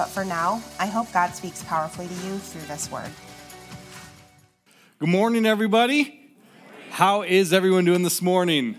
but 0.00 0.08
for 0.08 0.24
now, 0.24 0.62
I 0.78 0.86
hope 0.86 1.12
God 1.12 1.34
speaks 1.34 1.62
powerfully 1.62 2.08
to 2.08 2.14
you 2.26 2.38
through 2.38 2.62
this 2.62 2.90
word. 2.90 3.10
Good 4.98 5.10
morning, 5.10 5.44
everybody. 5.44 6.32
How 6.88 7.20
is 7.20 7.52
everyone 7.52 7.84
doing 7.84 8.02
this 8.02 8.22
morning? 8.22 8.78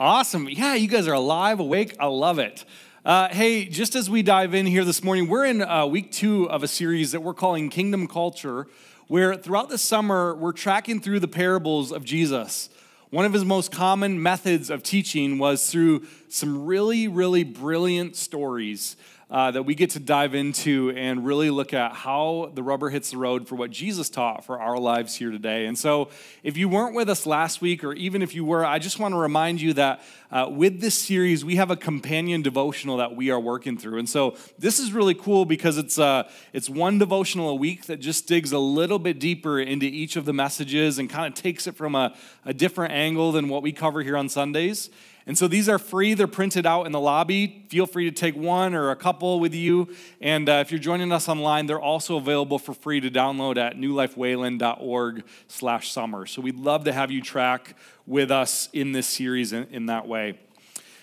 Awesome. 0.00 0.48
Yeah, 0.48 0.72
you 0.72 0.88
guys 0.88 1.06
are 1.06 1.12
alive, 1.12 1.60
awake. 1.60 1.96
I 2.00 2.06
love 2.06 2.38
it. 2.38 2.64
Uh, 3.04 3.28
hey, 3.28 3.66
just 3.66 3.94
as 3.94 4.08
we 4.08 4.22
dive 4.22 4.54
in 4.54 4.64
here 4.64 4.86
this 4.86 5.04
morning, 5.04 5.28
we're 5.28 5.44
in 5.44 5.60
uh, 5.60 5.84
week 5.84 6.12
two 6.12 6.48
of 6.48 6.62
a 6.62 6.68
series 6.68 7.12
that 7.12 7.20
we're 7.20 7.34
calling 7.34 7.68
Kingdom 7.68 8.08
Culture, 8.08 8.68
where 9.06 9.34
throughout 9.36 9.68
the 9.68 9.76
summer, 9.76 10.34
we're 10.34 10.52
tracking 10.52 10.98
through 10.98 11.20
the 11.20 11.28
parables 11.28 11.92
of 11.92 12.04
Jesus. 12.04 12.70
One 13.10 13.26
of 13.26 13.34
his 13.34 13.44
most 13.44 13.70
common 13.70 14.22
methods 14.22 14.70
of 14.70 14.82
teaching 14.82 15.38
was 15.38 15.70
through 15.70 16.06
some 16.30 16.64
really, 16.64 17.06
really 17.06 17.44
brilliant 17.44 18.16
stories 18.16 18.96
uh, 19.30 19.50
that 19.50 19.64
we 19.64 19.74
get 19.74 19.90
to 19.90 20.00
dive 20.00 20.34
into 20.34 20.90
and 20.96 21.26
really 21.26 21.50
look 21.50 21.74
at 21.74 21.92
how 21.92 22.50
the 22.54 22.62
rubber 22.62 22.88
hits 22.88 23.10
the 23.10 23.16
road 23.18 23.46
for 23.46 23.56
what 23.56 23.70
Jesus 23.70 24.08
taught 24.08 24.44
for 24.44 24.58
our 24.58 24.78
lives 24.78 25.16
here 25.16 25.30
today. 25.30 25.66
And 25.66 25.78
so, 25.78 26.08
if 26.42 26.56
you 26.56 26.66
weren't 26.68 26.94
with 26.94 27.10
us 27.10 27.26
last 27.26 27.60
week, 27.60 27.84
or 27.84 27.92
even 27.92 28.22
if 28.22 28.34
you 28.34 28.44
were, 28.44 28.64
I 28.64 28.78
just 28.78 28.98
want 28.98 29.12
to 29.12 29.18
remind 29.18 29.60
you 29.60 29.74
that 29.74 30.00
uh, 30.30 30.48
with 30.50 30.80
this 30.80 30.94
series, 30.94 31.44
we 31.44 31.56
have 31.56 31.70
a 31.70 31.76
companion 31.76 32.40
devotional 32.40 32.96
that 32.98 33.16
we 33.16 33.30
are 33.30 33.40
working 33.40 33.76
through. 33.76 33.98
And 33.98 34.08
so, 34.08 34.34
this 34.58 34.78
is 34.78 34.92
really 34.92 35.14
cool 35.14 35.44
because 35.44 35.76
it's, 35.76 35.98
uh, 35.98 36.30
it's 36.54 36.70
one 36.70 36.98
devotional 36.98 37.50
a 37.50 37.54
week 37.54 37.84
that 37.86 37.98
just 37.98 38.28
digs 38.28 38.52
a 38.52 38.58
little 38.58 38.98
bit 38.98 39.18
deeper 39.18 39.60
into 39.60 39.84
each 39.84 40.16
of 40.16 40.24
the 40.24 40.32
messages 40.32 40.98
and 40.98 41.10
kind 41.10 41.30
of 41.30 41.38
takes 41.38 41.66
it 41.66 41.76
from 41.76 41.94
a, 41.94 42.16
a 42.46 42.54
different 42.54 42.94
angle 42.94 43.32
than 43.32 43.50
what 43.50 43.62
we 43.62 43.72
cover 43.72 44.02
here 44.02 44.16
on 44.16 44.30
Sundays. 44.30 44.88
And 45.28 45.36
so 45.36 45.46
these 45.46 45.68
are 45.68 45.78
free. 45.78 46.14
They're 46.14 46.26
printed 46.26 46.64
out 46.64 46.86
in 46.86 46.92
the 46.92 46.98
lobby. 46.98 47.66
Feel 47.68 47.86
free 47.86 48.06
to 48.06 48.10
take 48.10 48.34
one 48.34 48.74
or 48.74 48.90
a 48.90 48.96
couple 48.96 49.38
with 49.40 49.54
you. 49.54 49.94
And 50.22 50.48
uh, 50.48 50.52
if 50.64 50.72
you're 50.72 50.80
joining 50.80 51.12
us 51.12 51.28
online, 51.28 51.66
they're 51.66 51.78
also 51.78 52.16
available 52.16 52.58
for 52.58 52.72
free 52.72 52.98
to 53.00 53.10
download 53.10 53.58
at 53.58 53.76
newlifewayland.org 53.76 55.24
slash 55.46 55.92
summer. 55.92 56.24
So 56.24 56.40
we'd 56.40 56.58
love 56.58 56.84
to 56.84 56.94
have 56.94 57.10
you 57.10 57.20
track 57.20 57.76
with 58.06 58.30
us 58.30 58.70
in 58.72 58.92
this 58.92 59.06
series 59.06 59.52
in, 59.52 59.66
in 59.70 59.86
that 59.86 60.08
way. 60.08 60.38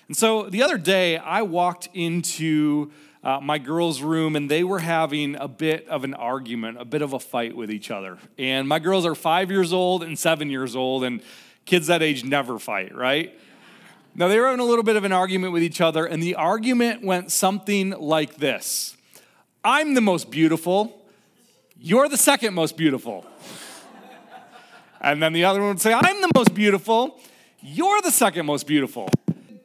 And 0.08 0.18
so 0.18 0.50
the 0.50 0.64
other 0.64 0.80
day, 0.80 1.18
I 1.18 1.44
walked 1.44 1.90
into 1.94 2.92
uh, 3.23 3.40
my 3.42 3.59
girls' 3.59 4.02
room 4.02 4.36
and 4.36 4.50
they 4.50 4.64
were 4.64 4.80
having 4.80 5.36
a 5.36 5.48
bit 5.48 5.88
of 5.88 6.03
an 6.03 6.16
argument, 6.16 6.81
a 6.81 6.86
bit 6.86 7.03
of 7.03 7.14
a 7.14 7.20
fight 7.20 7.56
with 7.56 7.70
each 7.70 7.92
other. 7.92 8.18
And 8.40 8.68
my 8.68 8.80
girls 8.80 9.06
are 9.06 9.14
five 9.14 9.52
years 9.52 9.72
old 9.72 10.02
and 10.02 10.18
seven 10.18 10.50
years 10.50 10.76
old, 10.76 11.03
and 11.03 11.22
kids 11.66 11.88
that 11.88 12.02
age 12.02 12.23
never 12.23 12.58
fight, 12.58 12.96
right? 12.96 13.40
Now, 14.17 14.30
they 14.30 14.39
were 14.39 14.53
in 14.53 14.61
a 14.61 14.63
little 14.63 14.83
bit 14.83 14.95
of 14.95 15.03
an 15.03 15.11
argument 15.11 15.52
with 15.52 15.61
each 15.61 15.81
other, 15.81 16.05
and 16.05 16.23
the 16.23 16.35
argument 16.35 17.03
went 17.03 17.31
something 17.31 17.89
like 17.91 18.35
this 18.35 18.95
I'm 19.63 19.94
the 19.94 20.02
most 20.02 20.31
beautiful, 20.31 21.02
you're 21.77 22.07
the 22.07 22.17
second 22.17 22.53
most 22.53 22.77
beautiful. 22.77 23.25
And 25.02 25.22
then 25.22 25.33
the 25.33 25.45
other 25.45 25.59
one 25.59 25.69
would 25.69 25.81
say, 25.81 25.94
I'm 25.94 26.22
the 26.22 26.31
most 26.33 26.55
beautiful, 26.55 27.19
you're 27.61 28.01
the 28.01 28.09
second 28.09 28.45
most 28.45 28.66
beautiful. 28.66 29.09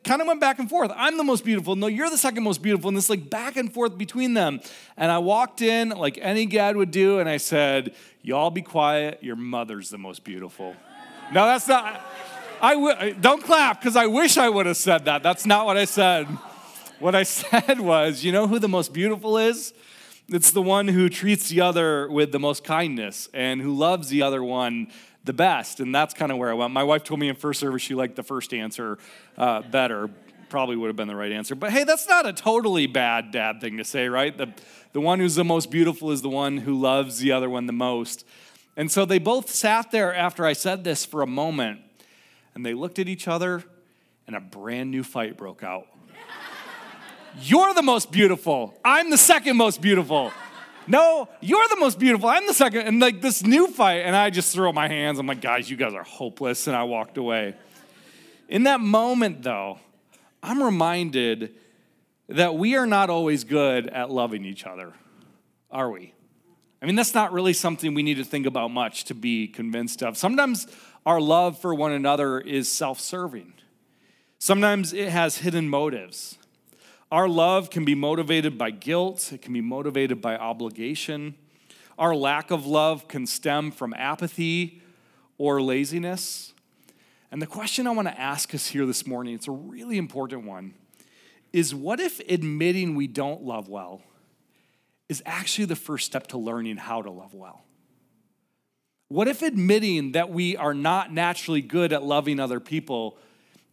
Kind 0.03 0.21
of 0.21 0.27
went 0.27 0.41
back 0.41 0.59
and 0.59 0.69
forth. 0.69 0.91
I'm 0.97 1.17
the 1.17 1.25
most 1.25 1.45
beautiful. 1.45 1.77
No, 1.77 1.87
you're 1.87 2.11
the 2.11 2.19
second 2.19 2.43
most 2.43 2.63
beautiful. 2.63 2.89
And 2.89 2.97
this 2.97 3.09
like 3.09 3.31
back 3.31 3.57
and 3.57 3.73
forth 3.73 3.97
between 3.97 4.35
them. 4.35 4.61
And 4.97 5.13
I 5.13 5.19
walked 5.19 5.61
in 5.61 5.91
like 5.91 6.19
any 6.21 6.47
dad 6.47 6.77
would 6.77 6.91
do, 6.91 7.21
and 7.21 7.29
I 7.29 7.37
said, 7.37 7.95
Y'all 8.23 8.51
be 8.51 8.63
quiet. 8.63 9.23
Your 9.23 9.37
mother's 9.37 9.91
the 9.91 9.99
most 9.99 10.25
beautiful. 10.25 10.75
No, 11.33 11.47
that's 11.47 11.69
not. 11.69 12.01
I 12.63 12.75
w- 12.75 13.15
don't 13.15 13.43
clap 13.43 13.81
because 13.81 13.97
I 13.97 14.07
wish 14.07 14.37
I 14.37 14.49
would 14.49 14.67
have 14.67 14.77
said 14.77 15.07
that. 15.07 15.23
That's 15.23 15.47
not 15.47 15.65
what 15.65 15.77
I 15.79 15.87
said. 15.87 16.27
What 16.99 17.15
I 17.15 17.23
said 17.25 17.81
was, 17.81 18.23
you 18.23 18.33
know 18.33 18.47
who 18.47 18.59
the 18.59 18.69
most 18.69 18.93
beautiful 18.93 19.39
is? 19.39 19.73
It's 20.29 20.51
the 20.51 20.63
one 20.63 20.87
who 20.87 21.09
treats 21.09 21.49
the 21.49 21.63
other 21.63 22.09
with 22.11 22.33
the 22.33 22.39
most 22.39 22.63
kindness 22.63 23.29
and 23.33 23.61
who 23.61 23.75
loves 23.75 24.09
the 24.09 24.23
other 24.23 24.45
one 24.45 24.89
the 25.25 25.33
best. 25.33 25.81
And 25.81 25.95
that's 25.95 26.15
kind 26.15 26.31
of 26.31 26.39
where 26.39 26.51
I 26.51 26.55
went. 26.55 26.73
My 26.73 26.85
wife 26.85 27.03
told 27.03 27.19
me 27.19 27.29
in 27.29 27.35
first 27.35 27.61
service 27.61 27.83
she 27.83 27.95
liked 27.95 28.17
the 28.17 28.23
first 28.23 28.53
answer 28.53 28.99
uh, 29.39 29.63
better. 29.63 30.11
Probably 30.51 30.77
would 30.77 30.89
have 30.89 30.97
been 30.97 31.09
the 31.09 31.17
right 31.17 31.33
answer. 31.33 31.55
But 31.55 31.73
hey, 31.73 31.85
that's 31.85 32.09
not 32.09 32.27
a 32.27 32.33
totally 32.33 32.87
bad 32.87 33.31
dad 33.31 33.61
thing 33.61 33.79
to 33.79 33.85
say, 33.85 34.09
right? 34.09 34.37
The, 34.37 34.53
the 34.93 35.01
one 35.01 35.19
who's 35.19 35.35
the 35.35 35.45
most 35.45 35.71
beautiful 35.71 36.11
is 36.11 36.23
the 36.23 36.29
one 36.29 36.59
who 36.59 36.79
loves 36.79 37.19
the 37.19 37.33
other 37.33 37.49
one 37.49 37.67
the 37.67 37.73
most. 37.73 38.27
And 38.77 38.91
so 38.91 39.05
they 39.05 39.19
both 39.19 39.49
sat 39.51 39.91
there 39.91 40.15
after 40.15 40.45
I 40.45 40.53
said 40.53 40.85
this 40.85 41.05
for 41.05 41.23
a 41.23 41.27
moment 41.27 41.81
and 42.61 42.67
they 42.67 42.75
looked 42.75 42.99
at 42.99 43.09
each 43.09 43.27
other, 43.27 43.65
and 44.27 44.37
a 44.37 44.41
brand 44.41 44.91
new 44.91 45.03
fight 45.03 45.39
broke 45.39 45.65
out. 45.65 45.87
You're 47.41 47.73
the 47.73 47.81
most 47.81 48.13
beautiful. 48.13 48.79
I'm 48.85 49.09
the 49.09 49.17
second 49.17 49.57
most 49.57 49.81
beautiful. 49.81 50.31
No, 50.87 51.27
you're 51.41 51.67
the 51.71 51.77
most 51.77 51.99
beautiful. 51.99 52.29
I'm 52.29 52.47
the 52.47 52.53
second. 52.53 52.83
And 52.83 53.01
like 53.01 53.23
this 53.23 53.43
new 53.43 53.69
fight, 53.69 54.01
and 54.01 54.15
I 54.15 54.29
just 54.29 54.53
throw 54.53 54.69
up 54.69 54.75
my 54.75 54.89
hands. 54.89 55.19
I'm 55.19 55.27
like, 55.27 55.41
guys, 55.41 55.71
you 55.71 55.79
guys 55.79 55.95
are 55.95 56.03
hopeless. 56.03 56.67
And 56.67 56.77
I 56.77 56.83
walked 56.83 57.17
away. 57.17 57.55
In 58.51 58.65
that 58.65 58.81
moment, 58.81 59.43
though, 59.43 59.79
I'm 60.43 60.63
reminded 60.63 61.55
that 62.29 62.57
we 62.57 62.77
are 62.77 62.87
not 62.87 63.09
always 63.09 63.45
good 63.45 63.87
at 63.89 64.11
loving 64.11 64.45
each 64.45 64.67
other, 64.67 64.93
are 65.71 65.91
we? 65.91 66.13
I 66.83 66.87
mean, 66.87 66.95
that's 66.95 67.15
not 67.15 67.33
really 67.33 67.55
something 67.55 67.95
we 67.95 68.03
need 68.03 68.19
to 68.19 68.25
think 68.25 68.45
about 68.45 68.71
much 68.71 69.05
to 69.05 69.15
be 69.15 69.49
convinced 69.49 70.03
of. 70.03 70.19
Sometimes 70.19 70.67
our 71.07 71.21
love 71.21 71.59
for 71.59 71.75
one 71.75 71.93
another 71.93 72.41
is 72.41 72.71
self 72.71 73.01
serving. 73.01 73.55
Sometimes 74.39 74.93
it 74.93 75.09
has 75.11 75.39
hidden 75.39 75.69
motives. 75.69 76.39
Our 77.13 77.29
love 77.29 77.71
can 77.71 77.85
be 77.85 77.95
motivated 77.95 78.57
by 78.57 78.71
guilt, 78.71 79.33
it 79.33 79.43
can 79.43 79.53
be 79.53 79.61
motivated 79.61 80.21
by 80.21 80.37
obligation. 80.37 81.35
Our 81.99 82.15
lack 82.15 82.51
of 82.51 82.67
love 82.67 83.09
can 83.09 83.27
stem 83.27 83.71
from 83.71 83.93
apathy 83.95 84.81
or 85.37 85.61
laziness. 85.61 86.55
And 87.31 87.43
the 87.43 87.47
question 87.47 87.87
I 87.87 87.91
want 87.91 88.09
to 88.09 88.19
ask 88.19 88.55
us 88.55 88.69
here 88.69 88.87
this 88.87 89.07
morning, 89.07 89.35
it's 89.35 89.49
a 89.49 89.53
really 89.53 89.99
important 89.99 90.45
one, 90.45 90.75
is 91.53 91.75
what 91.75 92.01
if 92.01 92.21
admitting 92.29 92.95
we 92.95 93.07
don't 93.07 93.43
love 93.43 93.69
well 93.69 94.03
is 95.09 95.23
actually 95.27 95.65
the 95.65 95.77
first 95.77 96.07
step 96.07 96.29
to 96.29 96.39
learning 96.39 96.77
how 96.77 97.03
to 97.03 97.11
love 97.11 97.35
well? 97.35 97.65
What 99.11 99.27
if 99.27 99.43
admitting 99.43 100.13
that 100.13 100.31
we 100.31 100.57
are 100.57 100.73
not 100.73 101.13
naturally 101.13 101.63
good 101.63 101.93
at 101.93 102.05
loving 102.05 102.39
other 102.39 102.61
people 102.61 103.19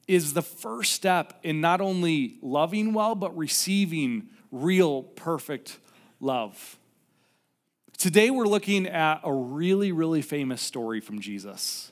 is 0.08 0.34
the 0.34 0.42
first 0.42 0.94
step 0.94 1.38
in 1.44 1.62
not 1.62 1.80
only 1.80 2.40
loving 2.42 2.92
well, 2.92 3.14
but 3.14 3.38
receiving 3.38 4.30
real, 4.52 5.04
perfect 5.04 5.78
love? 6.20 6.80
Today, 8.00 8.32
we're 8.32 8.48
looking 8.48 8.88
at 8.88 9.22
a 9.24 9.32
really, 9.32 9.92
really 9.92 10.24
famous 10.24 10.60
story 10.60 11.00
from 11.00 11.20
Jesus. 11.22 11.92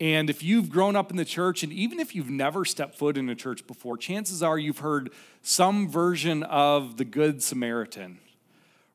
And 0.00 0.28
if 0.28 0.42
you've 0.42 0.68
grown 0.68 0.96
up 0.96 1.12
in 1.12 1.16
the 1.16 1.24
church, 1.24 1.62
and 1.62 1.72
even 1.72 2.00
if 2.00 2.16
you've 2.16 2.28
never 2.28 2.64
stepped 2.64 2.98
foot 2.98 3.16
in 3.16 3.28
a 3.28 3.36
church 3.36 3.68
before, 3.68 3.98
chances 3.98 4.42
are 4.42 4.58
you've 4.58 4.78
heard 4.78 5.12
some 5.42 5.88
version 5.88 6.42
of 6.42 6.96
the 6.96 7.04
Good 7.04 7.40
Samaritan. 7.40 8.18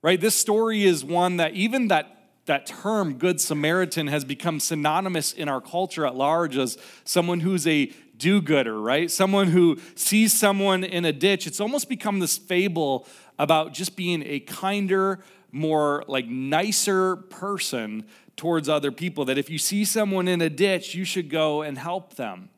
Right? 0.01 0.19
This 0.19 0.35
story 0.35 0.83
is 0.83 1.05
one 1.05 1.37
that 1.37 1.53
even 1.53 1.87
that 1.87 2.14
that 2.45 2.65
term 2.67 3.17
good 3.17 3.41
samaritan 3.41 4.07
has 4.07 4.23
become 4.23 4.59
synonymous 4.59 5.33
in 5.33 5.49
our 5.49 5.61
culture 5.61 6.05
at 6.05 6.15
large 6.15 6.57
as 6.57 6.77
someone 7.03 7.39
who's 7.39 7.65
a 7.65 7.91
do-gooder 8.17 8.79
right? 8.79 9.11
Someone 9.11 9.47
who 9.47 9.77
sees 9.95 10.33
someone 10.33 10.83
in 10.83 11.05
a 11.05 11.11
ditch. 11.11 11.47
It's 11.47 11.59
almost 11.59 11.89
become 11.89 12.19
this 12.19 12.37
fable 12.37 13.07
about 13.37 13.73
just 13.73 13.95
being 13.95 14.23
a 14.25 14.39
kinder 14.39 15.19
more 15.51 16.03
like 16.07 16.27
nicer 16.27 17.15
person 17.15 18.05
towards 18.35 18.67
other 18.67 18.91
people 18.91 19.25
that 19.25 19.37
if 19.37 19.49
you 19.49 19.57
see 19.57 19.85
someone 19.85 20.27
in 20.27 20.41
a 20.41 20.49
ditch 20.49 20.93
you 20.93 21.05
should 21.05 21.29
go 21.29 21.61
and 21.61 21.77
help 21.77 22.15
them. 22.15 22.49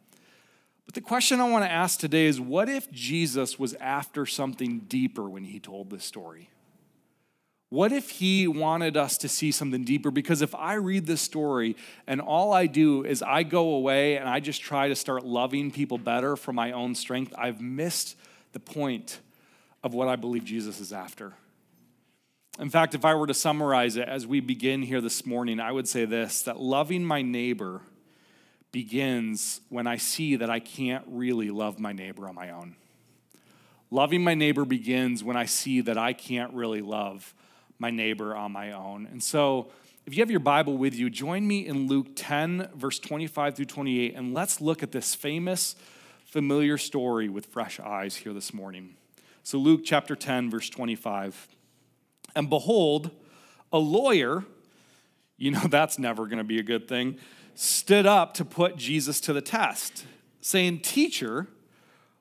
But 0.86 0.96
the 0.96 1.02
question 1.02 1.40
i 1.40 1.50
want 1.50 1.66
to 1.66 1.72
ask 1.72 2.00
today 2.00 2.26
is 2.26 2.40
what 2.40 2.70
if 2.70 2.90
jesus 2.92 3.60
was 3.60 3.74
after 3.76 4.26
something 4.26 4.80
deeper 4.88 5.30
when 5.30 5.44
he 5.44 5.60
told 5.60 5.90
this 5.90 6.06
story 6.06 6.50
what 7.70 7.92
if 7.92 8.12
he 8.12 8.48
wanted 8.48 8.96
us 8.96 9.18
to 9.20 9.28
see 9.28 9.52
something 9.52 9.84
deeper? 9.84 10.10
Because 10.10 10.42
if 10.42 10.56
I 10.56 10.76
read 10.76 11.06
this 11.06 11.22
story 11.22 11.76
and 12.06 12.22
all 12.22 12.54
I 12.54 12.66
do 12.66 13.04
is 13.04 13.22
I 13.22 13.44
go 13.44 13.72
away 13.72 14.16
and 14.18 14.30
I 14.30 14.40
just 14.40 14.62
try 14.62 14.88
to 14.88 14.96
start 14.96 15.26
loving 15.26 15.72
people 15.72 15.98
better 15.98 16.38
for 16.38 16.54
my 16.54 16.72
own 16.72 16.96
strength, 16.96 17.34
I've 17.38 17.60
missed 17.60 18.16
the 18.54 18.60
point 18.60 19.20
of 19.84 19.94
what 19.94 20.08
I 20.08 20.16
believe 20.16 20.46
Jesus 20.46 20.80
is 20.80 20.94
after. 20.94 21.34
In 22.58 22.70
fact, 22.70 22.96
if 22.96 23.04
I 23.04 23.14
were 23.16 23.28
to 23.28 23.34
summarize 23.34 23.98
it 23.98 24.08
as 24.08 24.26
we 24.26 24.40
begin 24.40 24.82
here 24.82 25.02
this 25.02 25.26
morning, 25.26 25.60
I 25.60 25.72
would 25.72 25.88
say 25.88 26.06
this 26.06 26.44
that 26.44 26.60
loving 26.60 27.04
my 27.04 27.22
neighbor 27.22 27.82
begins 28.72 29.60
when 29.70 29.88
I 29.88 29.98
see 29.98 30.38
that 30.38 30.50
I 30.50 30.60
can't 30.60 31.04
really 31.08 31.52
love 31.52 31.80
my 31.80 31.92
neighbor 31.92 32.28
on 32.30 32.36
my 32.36 32.50
own. 32.50 32.76
Loving 33.92 34.24
my 34.24 34.36
neighbor 34.36 34.66
begins 34.66 35.24
when 35.24 35.38
I 35.38 35.46
see 35.46 35.82
that 35.82 35.98
I 35.98 36.14
can't 36.14 36.54
really 36.54 36.82
love 36.82 37.34
my 37.80 37.92
neighbor 37.92 38.36
on 38.36 38.52
my 38.52 38.72
own. 38.72 39.08
And 39.12 39.22
so, 39.22 39.72
if 40.06 40.16
you 40.16 40.22
have 40.22 40.32
your 40.32 40.40
Bible 40.40 40.78
with 40.78 40.96
you, 40.96 41.10
join 41.10 41.46
me 41.46 41.68
in 41.68 41.88
Luke 41.88 42.08
10, 42.16 42.70
verse 42.76 42.98
25 42.98 43.56
through 43.56 43.66
28, 43.66 44.16
and 44.16 44.34
let's 44.34 44.62
look 44.62 44.82
at 44.82 44.94
this 44.94 45.14
famous, 45.14 45.76
familiar 46.26 46.78
story 46.78 47.28
with 47.28 47.48
fresh 47.48 47.80
eyes 47.80 48.16
here 48.16 48.34
this 48.34 48.54
morning. 48.54 48.96
So, 49.44 49.58
Luke 49.58 49.82
chapter 49.84 50.16
10, 50.16 50.50
verse 50.50 50.70
25. 50.70 51.48
And 52.36 52.50
behold, 52.50 53.12
a 53.72 53.80
lawyer, 53.80 54.46
you 55.38 55.52
know 55.52 55.64
that's 55.70 56.00
never 56.00 56.26
going 56.26 56.38
to 56.38 56.44
be 56.44 56.60
a 56.60 56.64
good 56.64 56.88
thing, 56.88 57.18
stood 57.56 58.06
up 58.06 58.34
to 58.36 58.46
put 58.46 58.78
Jesus 58.78 59.20
to 59.22 59.34
the 59.34 59.42
test, 59.42 60.06
saying, 60.42 60.80
Teacher, 60.80 61.48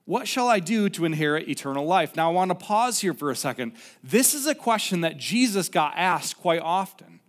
what 0.06 0.28
shall 0.28 0.48
I 0.48 0.60
do 0.60 0.88
to 0.90 1.04
inherit 1.04 1.48
eternal 1.48 1.84
life? 1.84 2.14
Now, 2.14 2.30
I 2.30 2.32
want 2.32 2.50
to 2.50 2.54
pause 2.54 3.00
here 3.00 3.12
for 3.12 3.30
a 3.30 3.36
second. 3.36 3.72
This 4.04 4.34
is 4.34 4.46
a 4.46 4.54
question 4.54 5.00
that 5.00 5.18
Jesus 5.18 5.68
got 5.68 5.94
asked 5.96 6.38
quite 6.38 6.62
often. 6.62 7.20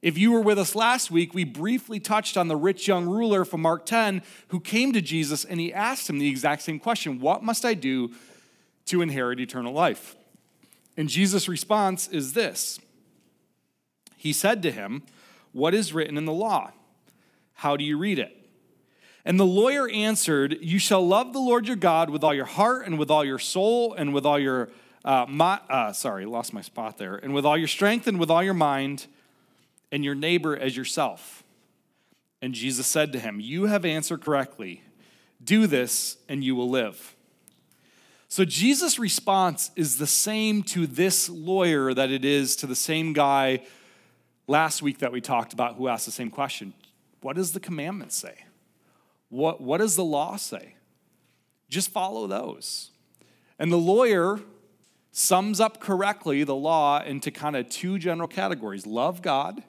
If 0.00 0.16
you 0.16 0.32
were 0.32 0.40
with 0.40 0.58
us 0.58 0.74
last 0.74 1.10
week, 1.10 1.34
we 1.34 1.44
briefly 1.44 2.00
touched 2.00 2.36
on 2.36 2.48
the 2.48 2.56
rich 2.56 2.88
young 2.88 3.06
ruler 3.06 3.44
from 3.44 3.60
Mark 3.60 3.84
10 3.86 4.22
who 4.48 4.58
came 4.58 4.92
to 4.94 5.02
Jesus 5.02 5.44
and 5.44 5.60
he 5.60 5.72
asked 5.72 6.08
him 6.08 6.18
the 6.18 6.28
exact 6.28 6.62
same 6.62 6.78
question 6.78 7.20
What 7.20 7.42
must 7.42 7.64
I 7.64 7.74
do 7.74 8.12
to 8.86 9.02
inherit 9.02 9.38
eternal 9.38 9.72
life? 9.72 10.16
And 10.96 11.08
Jesus' 11.08 11.48
response 11.48 12.08
is 12.08 12.32
this 12.32 12.80
He 14.16 14.32
said 14.32 14.62
to 14.62 14.70
him, 14.70 15.02
What 15.52 15.74
is 15.74 15.92
written 15.92 16.16
in 16.16 16.24
the 16.24 16.32
law? 16.32 16.72
How 17.54 17.76
do 17.76 17.84
you 17.84 17.98
read 17.98 18.18
it? 18.18 18.43
And 19.24 19.40
the 19.40 19.46
lawyer 19.46 19.88
answered, 19.88 20.58
You 20.60 20.78
shall 20.78 21.06
love 21.06 21.32
the 21.32 21.38
Lord 21.38 21.66
your 21.66 21.76
God 21.76 22.10
with 22.10 22.22
all 22.22 22.34
your 22.34 22.44
heart 22.44 22.86
and 22.86 22.98
with 22.98 23.10
all 23.10 23.24
your 23.24 23.38
soul 23.38 23.94
and 23.94 24.12
with 24.12 24.26
all 24.26 24.38
your, 24.38 24.68
uh, 25.04 25.24
my, 25.28 25.60
uh, 25.70 25.92
sorry, 25.92 26.26
lost 26.26 26.52
my 26.52 26.60
spot 26.60 26.98
there, 26.98 27.16
and 27.16 27.32
with 27.32 27.46
all 27.46 27.56
your 27.56 27.68
strength 27.68 28.06
and 28.06 28.20
with 28.20 28.30
all 28.30 28.42
your 28.42 28.54
mind, 28.54 29.06
and 29.90 30.04
your 30.04 30.14
neighbor 30.14 30.56
as 30.56 30.76
yourself. 30.76 31.42
And 32.42 32.52
Jesus 32.52 32.86
said 32.86 33.12
to 33.12 33.18
him, 33.18 33.40
You 33.40 33.64
have 33.64 33.84
answered 33.84 34.20
correctly. 34.20 34.82
Do 35.42 35.66
this, 35.66 36.16
and 36.28 36.42
you 36.42 36.54
will 36.56 36.68
live. 36.68 37.14
So 38.28 38.44
Jesus' 38.44 38.98
response 38.98 39.70
is 39.76 39.98
the 39.98 40.06
same 40.06 40.62
to 40.64 40.86
this 40.86 41.28
lawyer 41.28 41.94
that 41.94 42.10
it 42.10 42.24
is 42.24 42.56
to 42.56 42.66
the 42.66 42.74
same 42.74 43.12
guy 43.12 43.62
last 44.46 44.82
week 44.82 44.98
that 44.98 45.12
we 45.12 45.20
talked 45.20 45.52
about 45.52 45.76
who 45.76 45.88
asked 45.88 46.06
the 46.06 46.12
same 46.12 46.30
question 46.30 46.74
What 47.20 47.36
does 47.36 47.52
the 47.52 47.60
commandment 47.60 48.12
say? 48.12 48.44
What, 49.34 49.60
what 49.60 49.78
does 49.78 49.96
the 49.96 50.04
law 50.04 50.36
say? 50.36 50.76
Just 51.68 51.90
follow 51.90 52.28
those. 52.28 52.92
And 53.58 53.72
the 53.72 53.76
lawyer 53.76 54.38
sums 55.10 55.58
up 55.58 55.80
correctly 55.80 56.44
the 56.44 56.54
law 56.54 57.02
into 57.02 57.32
kind 57.32 57.56
of 57.56 57.68
two 57.68 57.98
general 57.98 58.28
categories 58.28 58.86
love 58.86 59.22
God 59.22 59.60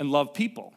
and 0.00 0.10
love 0.10 0.34
people. 0.34 0.74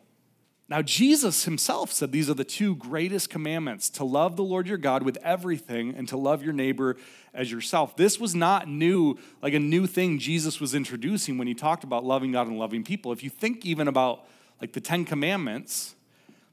Now, 0.70 0.84
Jesus 0.84 1.46
himself 1.46 1.92
said 1.92 2.12
these 2.12 2.30
are 2.30 2.36
the 2.36 2.44
two 2.44 2.76
greatest 2.76 3.32
commandments 3.32 3.90
to 3.92 4.04
love 4.04 4.36
the 4.36 4.44
Lord 4.44 4.68
your 4.68 4.78
God 4.78 5.02
with 5.02 5.18
everything 5.24 5.96
and 5.96 6.08
to 6.10 6.18
love 6.18 6.44
your 6.44 6.54
neighbor 6.54 6.98
as 7.34 7.52
yourself. 7.52 7.96
This 7.98 8.20
was 8.20 8.36
not 8.36 8.68
new, 8.68 9.18
like 9.42 9.56
a 9.56 9.60
new 9.60 9.88
thing 9.88 10.20
Jesus 10.20 10.62
was 10.62 10.76
introducing 10.76 11.40
when 11.40 11.48
he 11.48 11.56
talked 11.56 11.84
about 11.84 12.04
loving 12.04 12.32
God 12.32 12.46
and 12.46 12.60
loving 12.60 12.84
people. 12.84 13.12
If 13.12 13.24
you 13.24 13.32
think 13.32 13.66
even 13.66 13.88
about 13.88 14.28
like 14.62 14.74
the 14.74 14.82
10 14.82 15.06
commandments, 15.06 15.96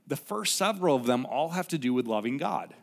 the 0.06 0.16
first 0.16 0.56
several 0.56 0.96
of 0.96 1.06
them 1.06 1.26
all 1.26 1.50
have 1.50 1.68
to 1.68 1.78
do 1.78 1.94
with 1.94 2.06
loving 2.06 2.36
God, 2.36 2.74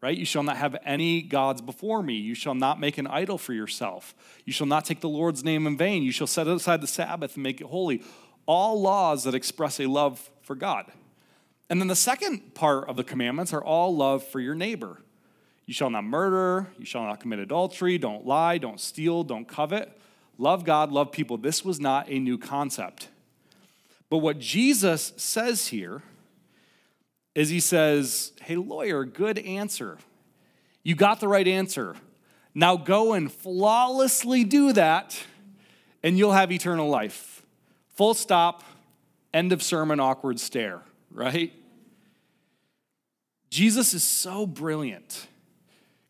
right? 0.00 0.16
You 0.16 0.24
shall 0.24 0.42
not 0.42 0.56
have 0.56 0.76
any 0.84 1.22
gods 1.22 1.60
before 1.60 2.02
me. 2.02 2.14
You 2.14 2.34
shall 2.34 2.54
not 2.54 2.78
make 2.78 2.98
an 2.98 3.06
idol 3.06 3.38
for 3.38 3.52
yourself. 3.52 4.14
You 4.44 4.52
shall 4.52 4.66
not 4.66 4.84
take 4.84 5.00
the 5.00 5.08
Lord's 5.08 5.42
name 5.42 5.66
in 5.66 5.76
vain. 5.76 6.02
You 6.02 6.12
shall 6.12 6.26
set 6.26 6.46
aside 6.46 6.80
the 6.80 6.86
Sabbath 6.86 7.34
and 7.34 7.42
make 7.42 7.60
it 7.60 7.66
holy. 7.66 8.02
All 8.46 8.80
laws 8.80 9.24
that 9.24 9.34
express 9.34 9.80
a 9.80 9.86
love 9.86 10.30
for 10.42 10.54
God. 10.54 10.86
And 11.68 11.80
then 11.80 11.88
the 11.88 11.96
second 11.96 12.54
part 12.54 12.88
of 12.88 12.96
the 12.96 13.04
commandments 13.04 13.52
are 13.52 13.62
all 13.62 13.94
love 13.96 14.24
for 14.24 14.40
your 14.40 14.54
neighbor. 14.54 15.00
You 15.66 15.72
shall 15.72 15.90
not 15.90 16.02
murder, 16.02 16.66
you 16.78 16.84
shall 16.84 17.04
not 17.04 17.20
commit 17.20 17.38
adultery, 17.38 17.96
don't 17.96 18.26
lie, 18.26 18.58
don't 18.58 18.80
steal, 18.80 19.22
don't 19.22 19.46
covet. 19.46 19.96
Love 20.36 20.64
God, 20.64 20.90
love 20.90 21.12
people. 21.12 21.36
This 21.36 21.64
was 21.64 21.78
not 21.78 22.08
a 22.08 22.18
new 22.18 22.38
concept. 22.38 23.08
But 24.08 24.18
what 24.18 24.40
Jesus 24.40 25.12
says 25.16 25.68
here 25.68 26.02
is 27.34 27.48
he 27.48 27.60
says, 27.60 28.32
Hey, 28.42 28.56
lawyer, 28.56 29.04
good 29.04 29.38
answer. 29.38 29.98
You 30.82 30.94
got 30.94 31.20
the 31.20 31.28
right 31.28 31.46
answer. 31.46 31.96
Now 32.54 32.76
go 32.76 33.12
and 33.12 33.32
flawlessly 33.32 34.44
do 34.44 34.72
that, 34.72 35.22
and 36.02 36.18
you'll 36.18 36.32
have 36.32 36.50
eternal 36.50 36.88
life. 36.88 37.42
Full 37.94 38.14
stop, 38.14 38.64
End 39.32 39.52
of 39.52 39.62
sermon, 39.62 40.00
awkward 40.00 40.40
stare, 40.40 40.82
right? 41.12 41.52
Jesus 43.48 43.94
is 43.94 44.02
so 44.02 44.46
brilliant 44.46 45.28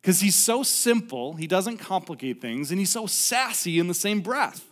because 0.00 0.20
he's 0.20 0.36
so 0.36 0.62
simple, 0.62 1.34
he 1.34 1.46
doesn't 1.46 1.78
complicate 1.78 2.40
things, 2.40 2.70
and 2.70 2.78
he's 2.78 2.90
so 2.90 3.06
sassy 3.06 3.78
in 3.78 3.88
the 3.88 3.94
same 3.94 4.20
breath. 4.20 4.64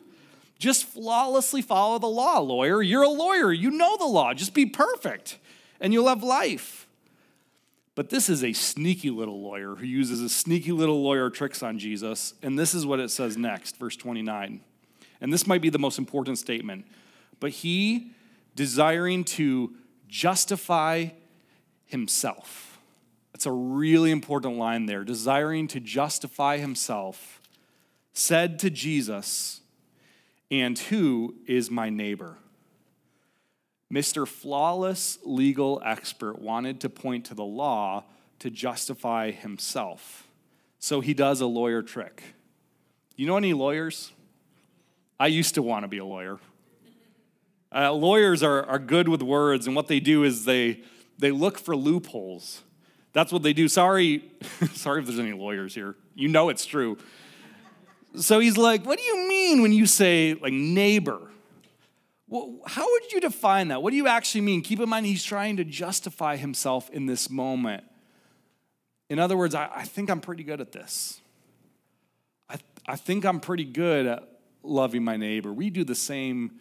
Just 0.59 0.87
flawlessly 0.87 1.63
follow 1.63 1.99
the 1.99 2.09
law, 2.09 2.41
lawyer. 2.41 2.83
You're 2.83 3.03
a 3.03 3.09
lawyer, 3.09 3.53
you 3.53 3.71
know 3.71 3.97
the 3.99 4.07
law. 4.07 4.33
Just 4.33 4.55
be 4.55 4.65
perfect, 4.65 5.39
and 5.81 5.93
you'll 5.93 6.09
have 6.09 6.23
life. 6.23 6.87
But 7.95 8.11
this 8.11 8.29
is 8.29 8.45
a 8.45 8.53
sneaky 8.53 9.11
little 9.11 9.43
lawyer 9.43 9.75
who 9.75 9.85
uses 9.85 10.21
a 10.21 10.29
sneaky 10.29 10.71
little 10.71 11.03
lawyer 11.03 11.31
tricks 11.31 11.63
on 11.63 11.79
Jesus. 11.79 12.35
And 12.43 12.57
this 12.57 12.73
is 12.73 12.87
what 12.87 13.01
it 13.01 13.11
says 13.11 13.37
next, 13.37 13.77
verse 13.77 13.97
29. 13.97 14.61
And 15.21 15.33
this 15.33 15.47
might 15.49 15.61
be 15.61 15.69
the 15.69 15.81
most 15.81 15.99
important 15.99 16.39
statement. 16.39 16.87
But 17.41 17.51
he 17.51 18.13
desiring 18.55 19.25
to 19.25 19.75
justify 20.09 21.07
himself. 21.87 22.79
That's 23.33 23.47
a 23.47 23.53
really 23.53 24.11
important 24.11 24.59
line 24.59 24.87
there. 24.87 25.05
Desiring 25.05 25.69
to 25.69 25.81
justify 25.81 26.59
himself, 26.59 27.41
said 28.13 28.59
to 28.61 28.71
Jesus, 28.71 29.61
And 30.51 30.79
who 30.79 31.37
is 31.47 31.71
my 31.71 31.89
neighbor? 31.89 32.39
Mr. 33.93 34.27
Flawless 34.29 35.19
legal 35.25 35.81
expert 35.85 36.39
wanted 36.39 36.81
to 36.81 36.91
point 36.91 37.25
to 37.27 37.35
the 37.35 37.45
law 37.45 38.05
to 38.39 38.51
justify 38.51 39.31
himself. 39.31 40.29
So 40.79 41.01
he 41.01 41.15
does 41.15 41.41
a 41.41 41.47
lawyer 41.47 41.83
trick. 41.83 42.23
You 43.17 43.27
know 43.27 43.37
any 43.37 43.53
lawyers? 43.53 44.13
I 45.19 45.27
used 45.27 45.55
to 45.55 45.63
want 45.63 45.85
to 45.85 45.89
be 45.89 45.99
a 45.99 46.05
lawyer. 46.05 46.39
Uh, 47.75 47.93
lawyers 47.93 48.43
are, 48.43 48.65
are 48.65 48.79
good 48.79 49.09
with 49.09 49.23
words, 49.23 49.67
and 49.67 49.75
what 49.75 49.89
they 49.89 50.01
do 50.01 50.25
is 50.25 50.45
they, 50.45 50.83
they 51.19 51.31
look 51.31 51.59
for 51.59 51.77
loopholes. 51.77 52.63
That's 53.13 53.33
what 53.33 53.43
they 53.43 53.53
do. 53.53 53.69
Sorry, 53.69 54.31
sorry 54.75 55.01
if 55.01 55.07
there's 55.07 55.19
any 55.19 55.33
lawyers 55.33 55.75
here. 55.75 55.97
You 56.15 56.29
know 56.29 56.49
it's 56.49 56.65
true. 56.65 56.99
So 58.17 58.39
he's 58.39 58.57
like, 58.57 58.87
What 58.87 58.99
do 58.99 59.05
you 59.05 59.29
mean 59.29 59.61
when 59.63 59.73
you 59.73 59.87
say, 59.87 60.35
like, 60.35 60.53
neighbor? 60.53 61.21
Well, 62.29 62.59
how 62.67 62.85
would 62.85 63.11
you 63.13 63.21
define 63.21 63.69
that? 63.69 63.83
What 63.83 63.91
do 63.91 63.97
you 63.97 64.07
actually 64.07 64.43
mean? 64.43 64.61
Keep 64.61 64.81
in 64.81 64.89
mind, 64.89 65.07
he's 65.07 65.25
trying 65.25 65.57
to 65.57 65.65
justify 65.65 66.37
himself 66.37 66.91
in 66.91 67.07
this 67.07 67.31
moment. 67.31 67.85
In 69.09 69.19
other 69.19 69.37
words, 69.37 69.55
I, 69.55 69.71
I 69.75 69.85
think 69.85 70.11
I'm 70.11 70.21
pretty 70.21 70.45
good 70.45 70.61
at 70.61 70.73
this. 70.73 71.21
I, 72.51 72.57
I 72.87 72.97
think 72.97 73.25
I'm 73.25 73.41
pretty 73.41 73.65
good 73.65 74.07
at 74.07 74.29
loving 74.63 75.03
my 75.03 75.17
neighbor. 75.17 75.53
We 75.53 75.71
do 75.71 75.85
the 75.85 75.95
same 75.95 76.53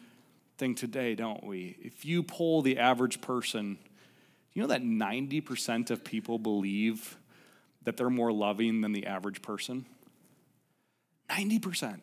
thing 0.57 0.73
today, 0.73 1.15
don't 1.15 1.43
we? 1.43 1.77
If 1.81 2.05
you 2.05 2.23
poll 2.23 2.61
the 2.61 2.77
average 2.77 3.19
person, 3.19 3.77
you 4.53 4.61
know 4.61 4.69
that 4.69 4.81
90% 4.81 5.91
of 5.91 6.03
people 6.03 6.39
believe 6.39 7.17
that 7.83 7.97
they're 7.97 8.09
more 8.09 8.31
loving 8.31 8.81
than 8.81 8.93
the 8.93 9.05
average 9.05 9.41
person? 9.41 9.85
90%. 11.29 11.99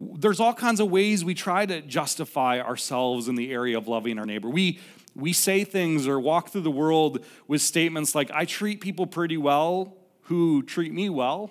There's 0.00 0.40
all 0.40 0.54
kinds 0.54 0.80
of 0.80 0.90
ways 0.90 1.24
we 1.24 1.34
try 1.34 1.66
to 1.66 1.80
justify 1.80 2.60
ourselves 2.60 3.28
in 3.28 3.34
the 3.34 3.52
area 3.52 3.78
of 3.78 3.88
loving 3.88 4.18
our 4.18 4.26
neighbor. 4.26 4.48
We, 4.48 4.78
we 5.14 5.32
say 5.32 5.64
things 5.64 6.06
or 6.06 6.20
walk 6.20 6.50
through 6.50 6.62
the 6.62 6.70
world 6.70 7.24
with 7.48 7.62
statements 7.62 8.14
like, 8.14 8.30
I 8.30 8.44
treat 8.44 8.80
people 8.80 9.06
pretty 9.06 9.36
well 9.36 9.96
who 10.22 10.62
treat 10.62 10.92
me 10.92 11.08
well, 11.08 11.50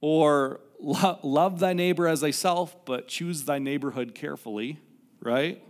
or 0.00 0.60
love 0.80 1.60
thy 1.60 1.72
neighbor 1.72 2.08
as 2.08 2.20
thyself, 2.20 2.76
but 2.84 3.08
choose 3.08 3.44
thy 3.44 3.58
neighborhood 3.58 4.14
carefully 4.14 4.80
right? 5.24 5.60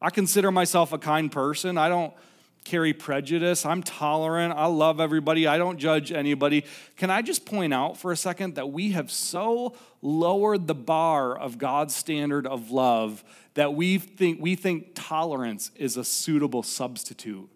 I 0.00 0.08
consider 0.10 0.50
myself 0.50 0.92
a 0.92 0.98
kind 0.98 1.30
person. 1.30 1.76
I 1.76 1.88
don't 1.88 2.14
carry 2.64 2.92
prejudice. 2.92 3.64
I'm 3.64 3.82
tolerant. 3.82 4.54
I 4.54 4.66
love 4.66 5.00
everybody. 5.00 5.46
I 5.46 5.58
don't 5.58 5.78
judge 5.78 6.12
anybody. 6.12 6.64
Can 6.96 7.10
I 7.10 7.22
just 7.22 7.46
point 7.46 7.72
out 7.72 7.96
for 7.96 8.12
a 8.12 8.16
second 8.16 8.56
that 8.56 8.70
we 8.70 8.92
have 8.92 9.10
so 9.10 9.74
lowered 10.02 10.66
the 10.66 10.74
bar 10.74 11.36
of 11.36 11.58
God's 11.58 11.94
standard 11.94 12.46
of 12.46 12.70
love 12.70 13.24
that 13.54 13.74
we 13.74 13.98
think, 13.98 14.40
we 14.40 14.54
think 14.54 14.92
tolerance 14.94 15.70
is 15.76 15.96
a 15.96 16.04
suitable 16.04 16.62
substitute 16.62 17.48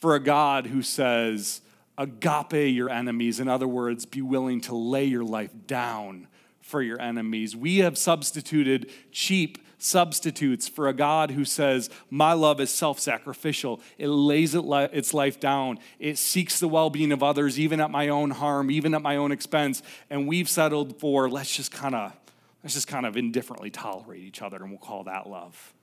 for 0.00 0.14
a 0.14 0.20
God 0.20 0.66
who 0.66 0.82
says, 0.82 1.60
agape 1.98 2.74
your 2.74 2.90
enemies. 2.90 3.40
In 3.40 3.48
other 3.48 3.68
words, 3.68 4.04
be 4.04 4.22
willing 4.22 4.60
to 4.62 4.74
lay 4.74 5.04
your 5.04 5.24
life 5.24 5.52
down 5.66 6.28
for 6.60 6.82
your 6.82 7.00
enemies. 7.00 7.54
We 7.54 7.78
have 7.78 7.98
substituted 7.98 8.90
cheap 9.10 9.58
substitutes 9.82 10.68
for 10.68 10.88
a 10.88 10.92
God 10.92 11.30
who 11.30 11.44
says, 11.44 11.90
My 12.10 12.32
love 12.32 12.60
is 12.60 12.70
self 12.70 12.98
sacrificial. 12.98 13.80
It 13.98 14.08
lays 14.08 14.54
its 14.54 15.14
life 15.14 15.40
down. 15.40 15.78
It 15.98 16.18
seeks 16.18 16.60
the 16.60 16.68
well 16.68 16.90
being 16.90 17.12
of 17.12 17.22
others, 17.22 17.58
even 17.58 17.80
at 17.80 17.90
my 17.90 18.08
own 18.08 18.30
harm, 18.30 18.70
even 18.70 18.94
at 18.94 19.02
my 19.02 19.16
own 19.16 19.32
expense. 19.32 19.82
And 20.10 20.28
we've 20.28 20.48
settled 20.48 20.98
for, 21.00 21.28
let's 21.28 21.56
just 21.56 21.72
kind 21.72 21.94
of. 21.94 22.16
Let's 22.62 22.74
just 22.74 22.86
kind 22.86 23.06
of 23.06 23.16
indifferently 23.16 23.70
tolerate 23.70 24.22
each 24.22 24.40
other, 24.40 24.56
and 24.58 24.70
we'll 24.70 24.78
call 24.78 25.02
that 25.04 25.28
love. 25.28 25.74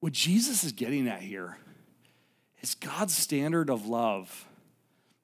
What 0.00 0.12
Jesus 0.12 0.64
is 0.64 0.72
getting 0.72 1.08
at 1.08 1.22
here 1.22 1.56
is 2.60 2.74
God's 2.74 3.16
standard 3.16 3.70
of 3.70 3.86
love 3.86 4.46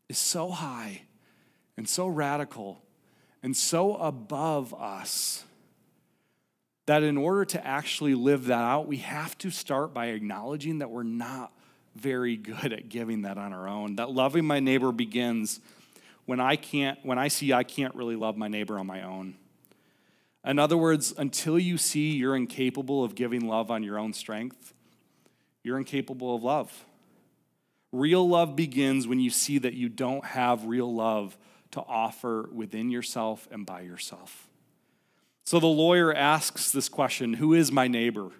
is 0.08 0.16
so 0.16 0.48
high 0.48 1.02
and 1.76 1.86
so 1.86 2.06
radical 2.06 2.82
and 3.42 3.54
so 3.54 3.96
above 3.96 4.72
us 4.72 5.44
that 6.90 7.04
in 7.04 7.16
order 7.16 7.44
to 7.44 7.64
actually 7.64 8.16
live 8.16 8.46
that 8.46 8.64
out, 8.64 8.88
we 8.88 8.96
have 8.96 9.38
to 9.38 9.48
start 9.48 9.94
by 9.94 10.06
acknowledging 10.06 10.80
that 10.80 10.90
we're 10.90 11.04
not 11.04 11.52
very 11.94 12.36
good 12.36 12.72
at 12.72 12.88
giving 12.88 13.22
that 13.22 13.38
on 13.38 13.52
our 13.52 13.68
own. 13.68 13.94
That 13.94 14.10
loving 14.10 14.44
my 14.44 14.58
neighbor 14.58 14.90
begins 14.90 15.60
when 16.26 16.40
I 16.40 16.56
can't, 16.56 16.98
when 17.04 17.16
I 17.16 17.28
see 17.28 17.52
I 17.52 17.62
can't 17.62 17.94
really 17.94 18.16
love 18.16 18.36
my 18.36 18.48
neighbor 18.48 18.76
on 18.76 18.88
my 18.88 19.02
own. 19.02 19.36
In 20.44 20.58
other 20.58 20.76
words, 20.76 21.14
until 21.16 21.60
you 21.60 21.78
see 21.78 22.10
you're 22.10 22.34
incapable 22.34 23.04
of 23.04 23.14
giving 23.14 23.46
love 23.46 23.70
on 23.70 23.84
your 23.84 23.96
own 23.96 24.12
strength, 24.12 24.74
you're 25.62 25.78
incapable 25.78 26.34
of 26.34 26.42
love. 26.42 26.84
Real 27.92 28.28
love 28.28 28.56
begins 28.56 29.06
when 29.06 29.20
you 29.20 29.30
see 29.30 29.58
that 29.58 29.74
you 29.74 29.88
don't 29.88 30.24
have 30.24 30.64
real 30.64 30.92
love 30.92 31.38
to 31.70 31.82
offer 31.82 32.48
within 32.52 32.90
yourself 32.90 33.46
and 33.52 33.64
by 33.64 33.82
yourself. 33.82 34.49
So 35.50 35.58
the 35.58 35.66
lawyer 35.66 36.14
asks 36.14 36.70
this 36.70 36.88
question 36.88 37.34
Who 37.34 37.54
is 37.54 37.72
my 37.72 37.88
neighbor? 37.88 38.30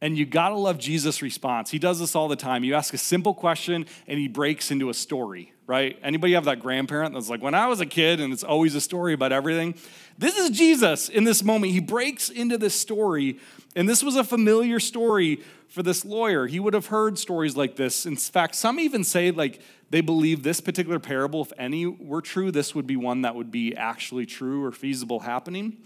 And 0.00 0.18
you 0.18 0.26
gotta 0.26 0.56
love 0.56 0.76
Jesus' 0.76 1.22
response. 1.22 1.70
He 1.70 1.78
does 1.78 2.00
this 2.00 2.16
all 2.16 2.26
the 2.26 2.34
time. 2.34 2.64
You 2.64 2.74
ask 2.74 2.92
a 2.92 2.98
simple 2.98 3.32
question 3.32 3.86
and 4.08 4.18
he 4.18 4.26
breaks 4.26 4.72
into 4.72 4.90
a 4.90 4.94
story, 4.94 5.52
right? 5.68 5.96
Anybody 6.02 6.32
have 6.32 6.46
that 6.46 6.58
grandparent 6.58 7.14
that's 7.14 7.28
like, 7.28 7.42
when 7.42 7.54
I 7.54 7.68
was 7.68 7.80
a 7.80 7.86
kid 7.86 8.18
and 8.20 8.32
it's 8.32 8.42
always 8.42 8.74
a 8.74 8.80
story 8.80 9.12
about 9.12 9.30
everything? 9.30 9.76
This 10.18 10.36
is 10.36 10.50
Jesus 10.50 11.08
in 11.08 11.22
this 11.22 11.44
moment. 11.44 11.74
He 11.74 11.78
breaks 11.78 12.28
into 12.28 12.58
this 12.58 12.74
story, 12.74 13.38
and 13.76 13.88
this 13.88 14.02
was 14.02 14.16
a 14.16 14.24
familiar 14.24 14.80
story 14.80 15.42
for 15.68 15.84
this 15.84 16.04
lawyer. 16.04 16.48
He 16.48 16.58
would 16.58 16.74
have 16.74 16.86
heard 16.86 17.20
stories 17.20 17.56
like 17.56 17.76
this. 17.76 18.04
In 18.04 18.16
fact, 18.16 18.56
some 18.56 18.80
even 18.80 19.04
say 19.04 19.30
like 19.30 19.60
they 19.90 20.00
believe 20.00 20.42
this 20.42 20.60
particular 20.60 20.98
parable, 20.98 21.42
if 21.42 21.52
any 21.56 21.86
were 21.86 22.20
true, 22.20 22.50
this 22.50 22.74
would 22.74 22.88
be 22.88 22.96
one 22.96 23.22
that 23.22 23.36
would 23.36 23.52
be 23.52 23.76
actually 23.76 24.26
true 24.26 24.64
or 24.64 24.72
feasible 24.72 25.20
happening. 25.20 25.76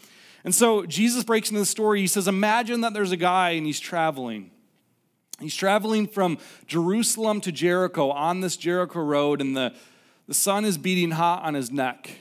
And 0.47 0.55
so 0.55 0.87
Jesus 0.87 1.25
breaks 1.25 1.51
into 1.51 1.59
the 1.59 1.67
story. 1.67 2.01
He 2.01 2.07
says, 2.07 2.29
Imagine 2.29 2.83
that 2.83 2.95
there's 2.95 3.11
a 3.11 3.17
guy 3.17 3.51
and 3.51 3.67
he's 3.67 3.81
traveling. 3.81 4.53
He's 5.41 5.57
traveling 5.57 6.07
from 6.07 6.39
Jerusalem 6.69 7.41
to 7.41 7.53
Jericho 7.53 8.11
on 8.11 8.41
this 8.41 8.57
Jericho 8.57 9.01
road, 9.01 9.41
and 9.41 9.57
the, 9.57 9.75
the 10.29 10.35
sun 10.35 10.65
is 10.65 10.79
beating 10.79 11.11
hot 11.11 11.43
on 11.43 11.55
his 11.55 11.73
neck. 11.73 12.21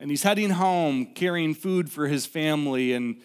And 0.00 0.10
he's 0.10 0.24
heading 0.24 0.50
home 0.50 1.06
carrying 1.14 1.54
food 1.54 1.88
for 1.88 2.08
his 2.08 2.26
family. 2.26 2.92
And 2.92 3.20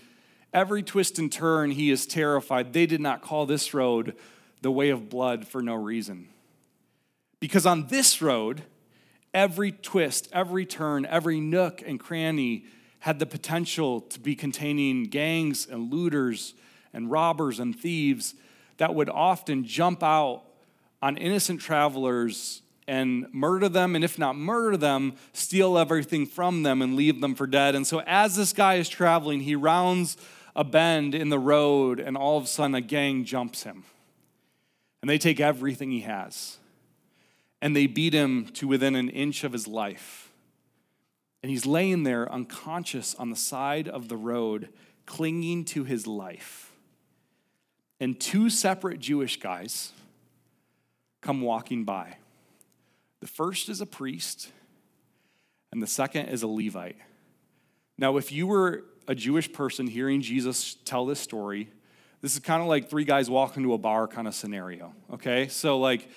every 0.53 0.83
twist 0.83 1.17
and 1.17 1.31
turn, 1.31 1.71
he 1.71 1.89
is 1.89 2.05
terrified. 2.05 2.73
They 2.73 2.85
did 2.85 3.01
not 3.01 3.23
call 3.23 3.47
this 3.47 3.73
road 3.73 4.15
the 4.61 4.71
way 4.71 4.89
of 4.89 5.09
blood 5.09 5.47
for 5.47 5.63
no 5.63 5.73
reason. 5.73 6.27
Because 7.39 7.65
on 7.65 7.87
this 7.87 8.21
road, 8.21 8.61
every 9.33 9.71
twist, 9.71 10.29
every 10.31 10.67
turn, 10.67 11.07
every 11.07 11.39
nook 11.39 11.81
and 11.83 11.99
cranny 11.99 12.65
had 12.99 13.19
the 13.19 13.25
potential 13.25 14.01
to 14.01 14.19
be 14.19 14.35
containing 14.35 15.05
gangs 15.05 15.67
and 15.67 15.91
looters 15.91 16.53
and 16.93 17.09
robbers 17.09 17.59
and 17.59 17.77
thieves 17.79 18.35
that 18.77 18.93
would 18.95 19.09
often 19.09 19.65
jump 19.65 20.03
out 20.03 20.43
on 21.01 21.17
innocent 21.17 21.61
travelers 21.61 22.61
and 22.87 23.31
murder 23.31 23.69
them, 23.69 23.95
and 23.95 24.03
if 24.03 24.17
not 24.17 24.35
murder 24.35 24.75
them, 24.75 25.13
steal 25.31 25.77
everything 25.77 26.25
from 26.25 26.63
them 26.63 26.81
and 26.81 26.95
leave 26.95 27.21
them 27.21 27.35
for 27.35 27.45
dead. 27.45 27.75
And 27.75 27.85
so, 27.85 28.01
as 28.07 28.35
this 28.35 28.51
guy 28.51 28.75
is 28.75 28.89
traveling, 28.89 29.41
he 29.41 29.55
rounds 29.55 30.17
a 30.55 30.63
bend 30.63 31.13
in 31.13 31.29
the 31.29 31.37
road, 31.37 31.99
and 31.99 32.17
all 32.17 32.37
of 32.37 32.45
a 32.45 32.47
sudden, 32.47 32.73
a 32.73 32.81
gang 32.81 33.25
jumps 33.25 33.63
him. 33.63 33.83
And 35.01 35.09
they 35.09 35.19
take 35.19 35.39
everything 35.39 35.91
he 35.91 36.01
has, 36.01 36.57
and 37.61 37.75
they 37.75 37.85
beat 37.85 38.13
him 38.13 38.47
to 38.53 38.67
within 38.67 38.95
an 38.95 39.09
inch 39.09 39.43
of 39.43 39.53
his 39.53 39.67
life. 39.67 40.28
And 41.41 41.49
he's 41.49 41.65
laying 41.65 42.03
there 42.03 42.31
unconscious 42.31 43.15
on 43.15 43.29
the 43.29 43.35
side 43.35 43.87
of 43.87 44.09
the 44.09 44.17
road, 44.17 44.69
clinging 45.05 45.65
to 45.65 45.83
his 45.83 46.05
life. 46.05 46.71
And 47.99 48.19
two 48.19 48.49
separate 48.49 48.99
Jewish 48.99 49.39
guys 49.39 49.91
come 51.21 51.41
walking 51.41 51.83
by. 51.83 52.17
The 53.21 53.27
first 53.27 53.67
is 53.69 53.81
a 53.81 53.85
priest, 53.85 54.49
and 55.71 55.81
the 55.81 55.87
second 55.87 56.27
is 56.27 56.43
a 56.43 56.47
Levite. 56.47 56.97
Now, 57.97 58.15
if 58.17 58.31
you 58.31 58.47
were 58.47 58.85
a 59.07 59.15
Jewish 59.15 59.51
person 59.51 59.87
hearing 59.87 60.21
Jesus 60.21 60.75
tell 60.85 61.05
this 61.05 61.19
story, 61.19 61.69
this 62.21 62.33
is 62.33 62.39
kind 62.39 62.61
of 62.61 62.67
like 62.67 62.89
three 62.89 63.03
guys 63.03 63.29
walking 63.29 63.63
to 63.63 63.73
a 63.73 63.77
bar 63.77 64.07
kind 64.07 64.27
of 64.27 64.35
scenario, 64.35 64.93
okay? 65.13 65.47
So, 65.47 65.79
like, 65.79 66.07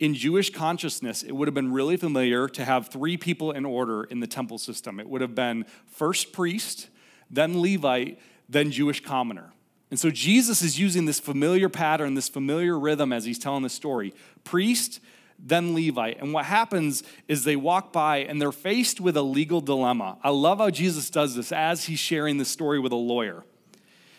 in 0.00 0.14
Jewish 0.14 0.50
consciousness, 0.50 1.22
it 1.22 1.32
would 1.32 1.48
have 1.48 1.54
been 1.54 1.72
really 1.72 1.96
familiar 1.96 2.48
to 2.48 2.64
have 2.64 2.88
three 2.88 3.16
people 3.16 3.50
in 3.50 3.64
order 3.64 4.04
in 4.04 4.20
the 4.20 4.26
temple 4.26 4.58
system. 4.58 5.00
It 5.00 5.08
would 5.08 5.20
have 5.20 5.34
been 5.34 5.66
first 5.86 6.32
priest, 6.32 6.88
then 7.30 7.60
Levite, 7.60 8.20
then 8.48 8.70
Jewish 8.70 9.02
commoner. 9.02 9.52
And 9.90 9.98
so 9.98 10.10
Jesus 10.10 10.62
is 10.62 10.78
using 10.78 11.06
this 11.06 11.18
familiar 11.18 11.68
pattern, 11.68 12.14
this 12.14 12.28
familiar 12.28 12.78
rhythm 12.78 13.12
as 13.12 13.24
he's 13.24 13.38
telling 13.38 13.62
the 13.62 13.70
story 13.70 14.14
priest, 14.44 15.00
then 15.38 15.74
Levite. 15.74 16.20
And 16.20 16.32
what 16.32 16.44
happens 16.44 17.02
is 17.26 17.44
they 17.44 17.56
walk 17.56 17.92
by 17.92 18.18
and 18.18 18.40
they're 18.40 18.52
faced 18.52 19.00
with 19.00 19.16
a 19.16 19.22
legal 19.22 19.60
dilemma. 19.60 20.18
I 20.22 20.30
love 20.30 20.58
how 20.58 20.70
Jesus 20.70 21.10
does 21.10 21.34
this 21.34 21.52
as 21.52 21.84
he's 21.84 21.98
sharing 21.98 22.38
the 22.38 22.44
story 22.44 22.78
with 22.78 22.92
a 22.92 22.96
lawyer. 22.96 23.44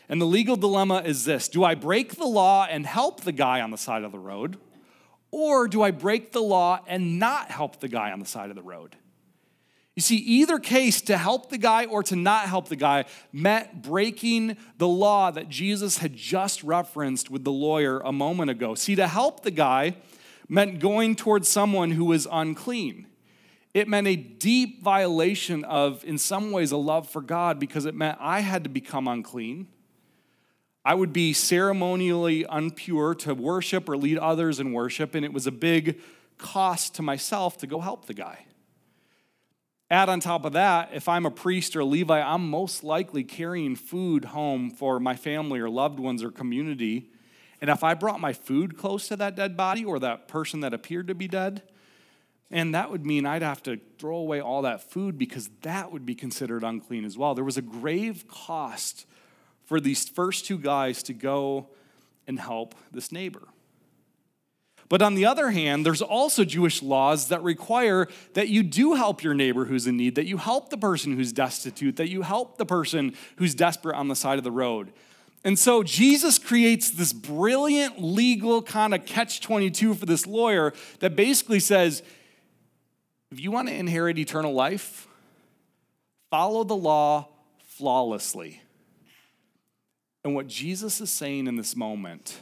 And 0.08 0.20
the 0.20 0.26
legal 0.26 0.56
dilemma 0.56 1.04
is 1.06 1.26
this 1.26 1.48
Do 1.48 1.64
I 1.64 1.76
break 1.76 2.16
the 2.16 2.26
law 2.26 2.66
and 2.70 2.86
help 2.86 3.22
the 3.22 3.32
guy 3.32 3.62
on 3.62 3.72
the 3.72 3.78
side 3.78 4.04
of 4.04 4.12
the 4.12 4.20
road? 4.20 4.58
Or 5.32 5.68
do 5.68 5.82
I 5.82 5.92
break 5.92 6.32
the 6.32 6.42
law 6.42 6.80
and 6.88 7.20
not 7.20 7.52
help 7.52 7.80
the 7.80 7.88
guy 7.88 8.12
on 8.12 8.20
the 8.20 8.26
side 8.26 8.50
of 8.50 8.56
the 8.56 8.64
road? 8.64 8.96
You 9.96 10.02
see, 10.02 10.16
either 10.16 10.60
case, 10.60 11.02
to 11.02 11.18
help 11.18 11.50
the 11.50 11.58
guy 11.58 11.86
or 11.86 12.04
to 12.04 12.16
not 12.16 12.46
help 12.46 12.70
the 12.70 12.78
guy, 12.78 13.06
meant 13.34 13.82
breaking 13.82 14.56
the 14.78 14.88
law 14.88 15.30
that 15.30 15.50
Jesus 15.50 15.98
had 15.98 16.16
just 16.16 16.64
referenced 16.64 17.30
with 17.30 17.44
the 17.44 17.52
lawyer 17.52 18.00
a 18.00 18.12
moment 18.14 18.50
ago. 18.50 18.76
See, 18.76 18.96
to 18.96 19.08
help 19.08 19.44
the 19.44 19.52
guy 19.52 19.98
meant 20.48 20.80
going 20.80 21.16
towards 21.16 21.50
someone 21.50 21.92
who 21.92 22.06
was 22.06 22.28
unclean. 22.32 23.08
It 23.74 23.88
meant 23.88 24.08
a 24.08 24.16
deep 24.16 24.82
violation 24.82 25.64
of, 25.66 26.04
in 26.06 26.18
some 26.18 26.52
ways, 26.52 26.72
a 26.72 26.78
love 26.78 27.08
for 27.10 27.22
God 27.22 27.60
because 27.60 27.86
it 27.86 27.94
meant 27.94 28.18
I 28.20 28.40
had 28.40 28.64
to 28.64 28.70
become 28.70 29.08
unclean 29.08 29.68
I 30.90 30.96
would 30.96 31.14
be 31.14 31.34
ceremonially 31.34 32.46
unpure 32.46 33.16
to 33.20 33.36
worship 33.36 33.88
or 33.88 33.96
lead 33.96 34.18
others 34.18 34.60
in 34.60 34.74
worship, 34.74 35.14
and 35.14 35.24
it 35.24 35.32
was 35.32 35.46
a 35.46 35.52
big 35.52 36.02
cost 36.40 36.96
to 36.96 37.04
myself 37.04 37.60
to 37.60 37.68
go 37.68 37.80
help 37.80 38.06
the 38.06 38.16
guy. 38.16 38.48
Add 39.92 40.10
on 40.10 40.20
top 40.20 40.46
of 40.46 40.54
that, 40.54 40.90
if 40.92 41.08
I'm 41.08 41.28
a 41.28 41.30
priest 41.30 41.76
or 41.76 41.82
a 41.82 41.86
Levite, 41.86 42.26
I'm 42.26 42.50
most 42.50 42.84
likely 42.84 43.24
carrying 43.24 43.76
food 43.76 44.26
home 44.26 44.72
for 44.72 45.00
my 45.00 45.16
family 45.16 45.60
or 45.60 45.70
loved 45.70 46.00
ones 46.00 46.24
or 46.24 46.32
community. 46.32 47.12
And 47.62 47.70
if 47.70 47.84
I 47.84 47.94
brought 47.94 48.20
my 48.20 48.34
food 48.34 48.76
close 48.76 49.10
to 49.10 49.16
that 49.18 49.36
dead 49.36 49.56
body 49.56 49.86
or 49.86 50.00
that 50.00 50.28
person 50.28 50.62
that 50.62 50.74
appeared 50.74 51.08
to 51.10 51.14
be 51.14 51.28
dead, 51.28 51.62
and 52.50 52.74
that 52.74 52.90
would 52.90 53.06
mean 53.06 53.28
I'd 53.28 53.44
have 53.44 53.62
to 53.62 53.80
throw 54.00 54.18
away 54.18 54.42
all 54.42 54.64
that 54.64 54.90
food 54.90 55.20
because 55.20 55.52
that 55.62 55.92
would 55.92 56.08
be 56.08 56.16
considered 56.16 56.64
unclean 56.64 57.06
as 57.06 57.16
well. 57.16 57.36
There 57.36 57.44
was 57.44 57.58
a 57.58 57.62
grave 57.62 58.28
cost 58.28 59.06
for 59.70 59.80
these 59.80 60.10
first 60.10 60.46
two 60.46 60.58
guys 60.58 61.04
to 61.04 61.14
go 61.14 61.68
and 62.28 62.40
help 62.40 62.74
this 62.92 63.12
neighbor. 63.12 63.48
But 64.90 65.04
on 65.04 65.14
the 65.14 65.28
other 65.28 65.52
hand, 65.52 65.86
there's 65.86 66.02
also 66.02 66.44
Jewish 66.44 66.82
laws 66.82 67.28
that 67.28 67.44
require 67.44 68.08
that 68.34 68.50
you 68.50 68.64
do 68.64 68.96
help 68.96 69.22
your 69.22 69.36
neighbor 69.36 69.66
who's 69.66 69.86
in 69.86 69.96
need, 69.96 70.16
that 70.16 70.26
you 70.26 70.38
help 70.38 70.72
the 70.72 70.78
person 70.78 71.16
who's 71.16 71.32
destitute, 71.32 71.98
that 71.98 72.10
you 72.10 72.24
help 72.24 72.58
the 72.58 72.66
person 72.66 73.14
who's 73.36 73.54
desperate 73.54 73.96
on 73.96 74.08
the 74.08 74.16
side 74.16 74.40
of 74.40 74.44
the 74.44 74.52
road. 74.52 74.92
And 75.44 75.58
so 75.58 75.84
Jesus 75.84 76.40
creates 76.40 76.90
this 76.90 77.14
brilliant 77.14 78.02
legal 78.02 78.64
kind 78.64 78.96
of 78.96 79.06
catch 79.06 79.40
22 79.40 79.94
for 79.94 80.08
this 80.08 80.26
lawyer 80.26 80.74
that 81.00 81.16
basically 81.16 81.60
says 81.60 82.02
if 83.32 83.40
you 83.40 83.52
want 83.52 83.68
to 83.68 83.76
inherit 83.76 84.18
eternal 84.18 84.54
life, 84.54 85.08
follow 86.32 86.64
the 86.64 86.76
law 86.76 87.28
flawlessly. 87.60 88.64
And 90.30 90.36
what 90.36 90.46
Jesus 90.46 91.02
is 91.02 91.10
saying 91.10 91.48
in 91.48 91.56
this 91.56 91.76
moment 91.76 92.38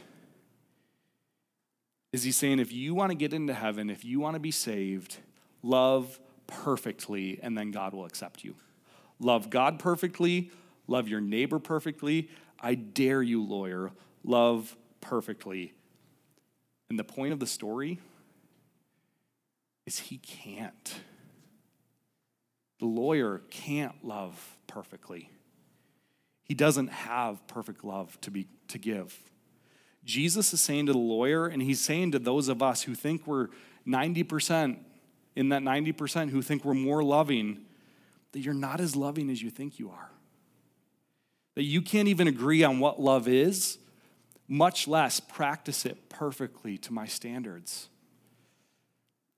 is 2.12 2.22
he's 2.22 2.36
saying 2.36 2.58
if 2.58 2.70
you 2.70 2.94
want 2.94 3.12
to 3.12 3.16
get 3.16 3.32
into 3.32 3.54
heaven, 3.54 3.88
if 3.88 4.04
you 4.04 4.20
want 4.20 4.34
to 4.34 4.40
be 4.40 4.50
saved, 4.50 5.16
love 5.62 6.20
perfectly, 6.46 7.40
and 7.42 7.56
then 7.56 7.70
God 7.70 7.94
will 7.94 8.04
accept 8.04 8.44
you. 8.44 8.56
Love 9.18 9.48
God 9.48 9.78
perfectly, 9.78 10.50
love 10.86 11.08
your 11.08 11.22
neighbor 11.22 11.58
perfectly. 11.58 12.28
I 12.60 12.74
dare 12.74 13.22
you, 13.22 13.42
lawyer, 13.42 13.90
love 14.22 14.76
perfectly. 15.00 15.72
And 16.90 16.98
the 16.98 17.04
point 17.04 17.32
of 17.32 17.40
the 17.40 17.46
story 17.46 18.00
is 19.86 19.98
he 19.98 20.18
can't. 20.18 21.00
The 22.80 22.84
lawyer 22.84 23.40
can't 23.48 24.04
love 24.04 24.58
perfectly. 24.66 25.30
He 26.48 26.54
doesn't 26.54 26.88
have 26.88 27.46
perfect 27.46 27.84
love 27.84 28.18
to, 28.22 28.30
be, 28.30 28.46
to 28.68 28.78
give. 28.78 29.16
Jesus 30.04 30.54
is 30.54 30.62
saying 30.62 30.86
to 30.86 30.92
the 30.92 30.98
lawyer, 30.98 31.46
and 31.46 31.60
he's 31.60 31.80
saying 31.80 32.12
to 32.12 32.18
those 32.18 32.48
of 32.48 32.62
us 32.62 32.82
who 32.82 32.94
think 32.94 33.26
we're 33.26 33.48
90%, 33.86 34.78
in 35.36 35.50
that 35.50 35.62
90% 35.62 36.30
who 36.30 36.40
think 36.40 36.64
we're 36.64 36.72
more 36.72 37.04
loving, 37.04 37.60
that 38.32 38.40
you're 38.40 38.54
not 38.54 38.80
as 38.80 38.96
loving 38.96 39.28
as 39.28 39.42
you 39.42 39.50
think 39.50 39.78
you 39.78 39.90
are. 39.90 40.10
That 41.54 41.64
you 41.64 41.82
can't 41.82 42.08
even 42.08 42.26
agree 42.26 42.64
on 42.64 42.78
what 42.78 42.98
love 42.98 43.28
is, 43.28 43.78
much 44.48 44.88
less 44.88 45.20
practice 45.20 45.84
it 45.84 46.08
perfectly 46.08 46.78
to 46.78 46.92
my 46.92 47.06
standards. 47.06 47.88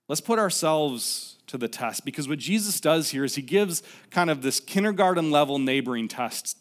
Let's 0.06 0.20
put 0.20 0.38
ourselves 0.38 1.36
to 1.48 1.58
the 1.58 1.68
test 1.68 2.04
because 2.04 2.28
what 2.28 2.38
Jesus 2.38 2.80
does 2.80 3.10
here 3.10 3.24
is 3.24 3.34
he 3.34 3.42
gives 3.42 3.82
kind 4.10 4.30
of 4.30 4.42
this 4.42 4.60
kindergarten 4.60 5.32
level 5.32 5.58
neighboring 5.58 6.06
test 6.06 6.56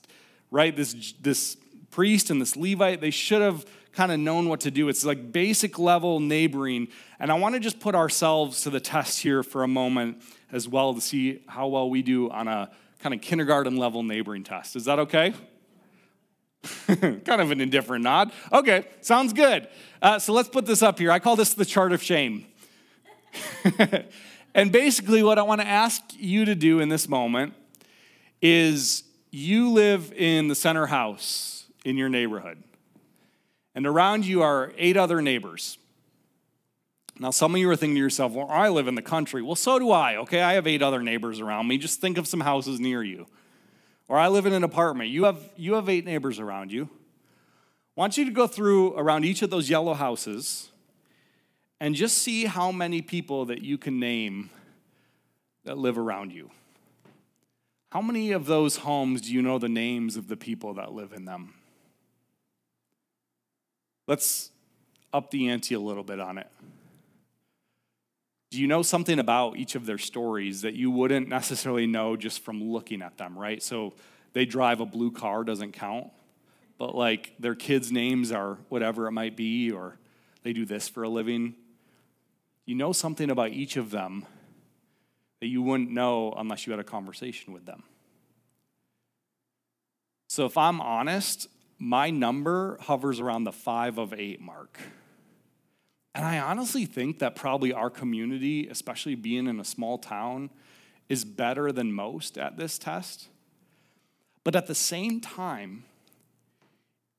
right? 0.51 0.75
This, 0.75 1.13
this 1.21 1.57
priest 1.91 2.29
and 2.29 2.41
this 2.41 2.55
Levite, 2.55 3.01
they 3.01 3.11
should 3.11 3.41
have 3.41 3.65
kind 3.93 4.11
of 4.11 4.19
known 4.19 4.49
what 4.49 4.61
to 4.61 4.71
do. 4.71 4.87
It's 4.89 5.03
like 5.03 5.31
basic 5.31 5.79
level 5.79 6.19
neighboring. 6.19 6.87
And 7.19 7.31
I 7.31 7.35
want 7.35 7.55
to 7.55 7.59
just 7.59 7.79
put 7.79 7.95
ourselves 7.95 8.61
to 8.61 8.69
the 8.69 8.79
test 8.79 9.19
here 9.19 9.43
for 9.43 9.63
a 9.63 9.67
moment 9.67 10.21
as 10.51 10.67
well 10.67 10.93
to 10.93 11.01
see 11.01 11.43
how 11.47 11.67
well 11.67 11.89
we 11.89 12.01
do 12.01 12.29
on 12.29 12.47
a 12.47 12.69
kind 12.99 13.13
of 13.15 13.21
kindergarten 13.21 13.77
level 13.77 14.03
neighboring 14.03 14.43
test. 14.43 14.75
Is 14.75 14.85
that 14.85 14.99
okay? 14.99 15.33
kind 16.87 17.41
of 17.41 17.51
an 17.51 17.61
indifferent 17.61 18.03
nod. 18.03 18.31
Okay, 18.51 18.85
sounds 19.01 19.33
good. 19.33 19.67
Uh, 20.01 20.19
so 20.19 20.33
let's 20.33 20.49
put 20.49 20.65
this 20.65 20.81
up 20.81 20.99
here. 20.99 21.11
I 21.11 21.19
call 21.19 21.35
this 21.35 21.53
the 21.53 21.65
chart 21.65 21.91
of 21.91 22.03
shame. 22.03 22.45
and 24.55 24.71
basically, 24.71 25.23
what 25.23 25.37
I 25.39 25.43
want 25.43 25.61
to 25.61 25.67
ask 25.67 26.01
you 26.17 26.45
to 26.45 26.55
do 26.55 26.79
in 26.79 26.89
this 26.89 27.07
moment 27.07 27.53
is 28.41 29.03
you 29.31 29.71
live 29.71 30.13
in 30.13 30.47
the 30.47 30.55
center 30.55 30.87
house 30.87 31.65
in 31.85 31.97
your 31.97 32.09
neighborhood, 32.09 32.63
and 33.75 33.85
around 33.85 34.25
you 34.25 34.41
are 34.41 34.73
eight 34.77 34.97
other 34.97 35.21
neighbors. 35.21 35.77
Now, 37.19 37.31
some 37.31 37.53
of 37.53 37.59
you 37.59 37.69
are 37.69 37.75
thinking 37.75 37.95
to 37.95 38.01
yourself, 38.01 38.31
well, 38.31 38.47
I 38.49 38.69
live 38.69 38.87
in 38.87 38.95
the 38.95 39.01
country. 39.01 39.41
Well, 39.41 39.55
so 39.55 39.77
do 39.77 39.91
I, 39.91 40.15
okay? 40.17 40.41
I 40.41 40.53
have 40.53 40.65
eight 40.65 40.81
other 40.81 41.03
neighbors 41.03 41.41
around 41.41 41.67
me. 41.67 41.77
Just 41.77 41.99
think 41.99 42.17
of 42.17 42.25
some 42.27 42.39
houses 42.39 42.79
near 42.79 43.03
you. 43.03 43.27
Or 44.07 44.17
I 44.17 44.29
live 44.29 44.45
in 44.45 44.53
an 44.53 44.63
apartment. 44.63 45.09
You 45.09 45.25
have, 45.25 45.37
you 45.57 45.73
have 45.73 45.89
eight 45.89 46.05
neighbors 46.05 46.39
around 46.39 46.71
you. 46.71 46.89
I 47.97 47.99
want 47.99 48.17
you 48.17 48.23
to 48.23 48.31
go 48.31 48.47
through 48.47 48.97
around 48.97 49.25
each 49.25 49.41
of 49.41 49.49
those 49.49 49.69
yellow 49.69 49.93
houses 49.93 50.71
and 51.81 51.93
just 51.93 52.17
see 52.17 52.45
how 52.45 52.71
many 52.71 53.01
people 53.01 53.45
that 53.45 53.61
you 53.61 53.77
can 53.77 53.99
name 53.99 54.49
that 55.65 55.77
live 55.77 55.97
around 55.97 56.31
you. 56.31 56.49
How 57.91 58.01
many 58.01 58.31
of 58.31 58.45
those 58.45 58.77
homes 58.77 59.21
do 59.21 59.33
you 59.33 59.41
know 59.41 59.57
the 59.57 59.69
names 59.69 60.15
of 60.15 60.27
the 60.27 60.37
people 60.37 60.75
that 60.75 60.93
live 60.93 61.11
in 61.11 61.25
them? 61.25 61.55
Let's 64.07 64.51
up 65.11 65.31
the 65.31 65.49
ante 65.49 65.73
a 65.73 65.79
little 65.79 66.03
bit 66.03 66.19
on 66.19 66.37
it. 66.37 66.47
Do 68.51 68.59
you 68.59 68.67
know 68.67 68.81
something 68.81 69.19
about 69.19 69.57
each 69.57 69.75
of 69.75 69.85
their 69.85 69.97
stories 69.97 70.61
that 70.61 70.73
you 70.73 70.89
wouldn't 70.89 71.27
necessarily 71.27 71.87
know 71.87 72.15
just 72.15 72.43
from 72.43 72.63
looking 72.63 73.01
at 73.01 73.17
them, 73.17 73.37
right? 73.37 73.61
So 73.61 73.93
they 74.33 74.45
drive 74.45 74.79
a 74.79 74.85
blue 74.85 75.11
car, 75.11 75.43
doesn't 75.43 75.73
count, 75.73 76.07
but 76.77 76.95
like 76.95 77.33
their 77.39 77.55
kids' 77.55 77.91
names 77.91 78.31
are 78.31 78.57
whatever 78.69 79.07
it 79.07 79.11
might 79.11 79.35
be, 79.35 79.71
or 79.71 79.97
they 80.43 80.53
do 80.53 80.65
this 80.65 80.87
for 80.87 81.03
a 81.03 81.09
living. 81.09 81.55
You 82.65 82.75
know 82.75 82.91
something 82.91 83.29
about 83.29 83.49
each 83.49 83.77
of 83.77 83.91
them 83.91 84.25
that 85.39 85.47
you 85.47 85.61
wouldn't 85.61 85.91
know 85.91 86.33
unless 86.37 86.67
you 86.67 86.71
had 86.71 86.79
a 86.79 86.83
conversation 86.83 87.53
with 87.53 87.65
them. 87.65 87.83
So 90.27 90.45
if 90.45 90.57
I'm 90.57 90.79
honest, 90.81 91.47
my 91.79 92.09
number 92.09 92.77
hovers 92.81 93.19
around 93.19 93.45
the 93.45 93.51
five 93.51 93.97
of 93.97 94.13
eight 94.13 94.41
mark. 94.41 94.77
And 96.13 96.25
I 96.25 96.39
honestly 96.39 96.85
think 96.85 97.19
that 97.19 97.35
probably 97.35 97.71
our 97.71 97.89
community, 97.89 98.67
especially 98.67 99.15
being 99.15 99.47
in 99.47 99.59
a 99.59 99.63
small 99.63 99.97
town, 99.97 100.49
is 101.07 101.23
better 101.23 101.71
than 101.71 101.91
most 101.91 102.37
at 102.37 102.57
this 102.57 102.77
test. 102.77 103.29
But 104.43 104.55
at 104.55 104.67
the 104.67 104.75
same 104.75 105.21
time, 105.21 105.85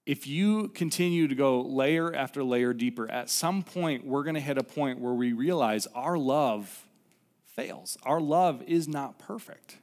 if 0.07 0.27
you 0.27 0.69
continue 0.69 1.29
to 1.29 1.35
go 1.35 1.61
layer 1.61 2.15
after 2.15 2.43
layer 2.43 2.73
deeper, 2.73 3.11
at 3.11 3.31
some 3.31 3.63
point 3.63 4.05
we're 4.05 4.23
going 4.23 4.35
to 4.35 4.41
hit 4.41 4.59
a 4.59 4.65
point 4.65 5.01
where 5.01 5.13
we 5.13 5.33
realize 5.33 5.87
our 5.95 6.19
love 6.19 6.87
fails. 7.55 7.97
Our 8.03 8.21
love 8.21 8.63
is 8.63 8.89
not 8.89 9.19
perfect. 9.19 9.77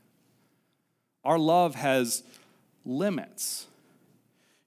Our 1.23 1.37
love 1.37 1.75
has 1.75 2.23
limits. 2.85 3.67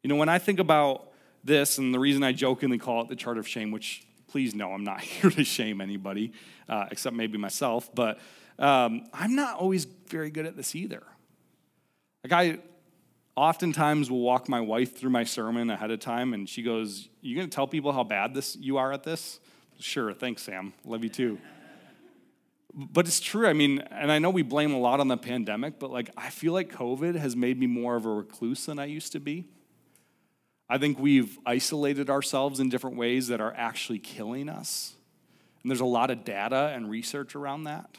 You 0.03 0.09
know, 0.09 0.17
when 0.17 0.29
I 0.29 0.39
think 0.39 0.59
about 0.59 1.11
this, 1.43 1.79
and 1.79 1.95
the 1.95 1.99
reason 1.99 2.23
I 2.23 2.33
jokingly 2.33 2.79
call 2.79 3.03
it 3.03 3.09
the 3.09 3.17
chart 3.17 3.39
of 3.39 3.49
shame, 3.49 3.71
which 3.71 4.07
please 4.29 4.55
know 4.55 4.73
I'm 4.73 4.85
not 4.85 5.01
here 5.01 5.31
to 5.31 5.45
shame 5.45 5.81
anybody, 5.81 6.33
uh, 6.69 6.87
except 6.91 7.17
maybe 7.17 7.39
myself, 7.39 7.91
but 7.95 8.19
um, 8.59 9.07
I'm 9.13 9.35
not 9.35 9.57
always 9.57 9.87
very 10.09 10.31
good 10.31 10.47
at 10.47 10.57
this 10.57 10.75
either. 10.75 11.03
Like, 12.23 12.33
I 12.33 12.59
oftentimes 13.37 14.11
will 14.11 14.21
walk 14.21 14.49
my 14.49 14.61
wife 14.61 14.97
through 14.97 15.11
my 15.11 15.25
sermon 15.25 15.71
ahead 15.71 15.91
of 15.91 16.01
time, 16.01 16.35
and 16.35 16.49
she 16.49 16.63
goes, 16.63 17.09
You 17.23 17.35
gonna 17.37 17.49
tell 17.49 17.67
people 17.67 17.93
how 17.93 18.05
bad 18.05 18.35
this 18.35 18.57
you 18.57 18.77
are 18.77 18.93
at 18.93 19.03
this? 19.03 19.41
Sure, 19.79 20.13
thanks, 20.13 20.43
Sam. 20.43 20.75
Love 20.85 21.03
you 21.03 21.09
too. 21.09 21.39
But 22.73 23.07
it's 23.07 23.21
true. 23.21 23.47
I 23.47 23.53
mean, 23.53 23.81
and 23.91 24.13
I 24.13 24.19
know 24.19 24.31
we 24.31 24.43
blame 24.43 24.73
a 24.73 24.79
lot 24.79 25.01
on 25.01 25.09
the 25.09 25.17
pandemic, 25.17 25.79
but 25.79 25.91
like 25.91 26.11
I 26.17 26.31
feel 26.31 26.53
like 26.53 26.73
COVID 26.73 27.17
has 27.17 27.35
made 27.35 27.59
me 27.59 27.67
more 27.67 27.97
of 27.97 28.07
a 28.07 28.11
recluse 28.11 28.67
than 28.67 28.79
I 28.79 28.85
used 28.85 29.13
to 29.13 29.21
be. 29.21 29.49
I 30.69 30.79
think 30.79 31.01
we've 31.01 31.37
isolated 31.45 32.09
ourselves 32.09 32.61
in 32.61 32.69
different 32.69 32.97
ways 32.97 33.27
that 33.27 33.41
are 33.41 33.53
actually 33.57 33.99
killing 33.99 34.49
us. 34.49 34.95
And 35.63 35.71
there's 35.71 35.81
a 35.81 35.85
lot 35.85 36.11
of 36.11 36.25
data 36.25 36.73
and 36.75 36.89
research 36.89 37.35
around 37.35 37.65
that. 37.65 37.99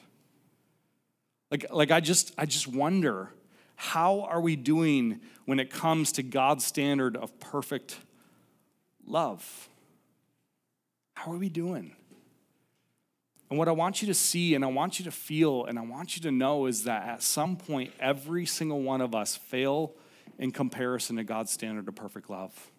Like, 1.51 1.65
like 1.69 1.91
I 1.91 1.99
just 1.99 2.34
I 2.38 2.45
just 2.45 2.67
wonder 2.67 3.29
how 3.75 4.21
are 4.21 4.39
we 4.39 4.55
doing 4.55 5.19
when 5.45 5.60
it 5.60 5.69
comes 5.69 6.13
to 6.13 6.23
God's 6.23 6.65
standard 6.65 7.17
of 7.17 7.39
perfect 7.39 7.97
love? 9.05 9.67
How 11.15 11.34
are 11.34 11.38
we 11.38 11.49
doing? 11.49 11.95
And 13.51 13.57
what 13.57 13.67
I 13.67 13.73
want 13.73 14.01
you 14.01 14.07
to 14.07 14.13
see 14.13 14.55
and 14.55 14.63
I 14.63 14.69
want 14.69 14.97
you 14.97 15.03
to 15.03 15.11
feel 15.11 15.65
and 15.65 15.77
I 15.77 15.81
want 15.81 16.15
you 16.15 16.21
to 16.21 16.31
know 16.31 16.67
is 16.67 16.85
that 16.85 17.05
at 17.05 17.21
some 17.21 17.57
point, 17.57 17.91
every 17.99 18.45
single 18.45 18.81
one 18.81 19.01
of 19.01 19.13
us 19.13 19.35
fail 19.35 19.93
in 20.39 20.51
comparison 20.53 21.17
to 21.17 21.25
God's 21.25 21.51
standard 21.51 21.85
of 21.89 21.93
perfect 21.93 22.29
love. 22.29 22.71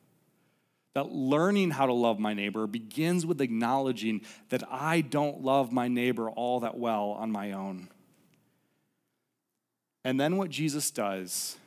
That 0.95 1.13
learning 1.13 1.73
how 1.73 1.85
to 1.85 1.93
love 1.93 2.19
my 2.19 2.33
neighbor 2.33 2.67
begins 2.67 3.27
with 3.27 3.43
acknowledging 3.43 4.23
that 4.49 4.63
I 4.71 5.03
don't 5.03 5.43
love 5.43 5.73
my 5.73 5.89
neighbor 5.89 6.31
all 6.31 6.61
that 6.61 6.79
well 6.79 7.11
on 7.11 7.31
my 7.31 7.53
own. 7.53 7.91
And 10.05 10.19
then 10.19 10.39
what 10.39 10.49
Jesus 10.49 10.91
does 10.91 11.59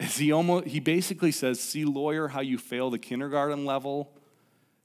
is 0.00 0.16
he 0.16 0.32
almost 0.32 0.68
he 0.68 0.80
basically 0.80 1.32
says, 1.32 1.60
"See 1.60 1.84
lawyer 1.84 2.28
how 2.28 2.40
you 2.40 2.56
fail 2.56 2.88
the 2.88 2.98
kindergarten 2.98 3.66
level 3.66 4.10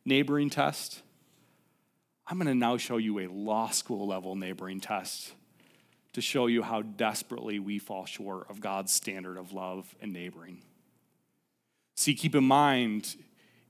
neighboring 0.04 0.50
test." 0.50 1.02
I'm 2.30 2.38
going 2.38 2.48
to 2.48 2.56
now 2.56 2.76
show 2.76 2.98
you 2.98 3.20
a 3.20 3.28
law 3.28 3.70
school 3.70 4.06
level 4.06 4.36
neighboring 4.36 4.82
test 4.82 5.32
to 6.12 6.20
show 6.20 6.48
you 6.48 6.62
how 6.62 6.82
desperately 6.82 7.58
we 7.60 7.80
fall 7.80 8.06
short 8.06 8.50
of 8.50 8.60
God's 8.60 8.92
standard 8.92 9.38
of 9.38 9.54
love 9.54 9.96
and 10.02 10.12
neighboring. 10.12 10.62
See, 11.96 12.16
keep 12.16 12.36
in 12.36 12.44
mind, 12.44 13.16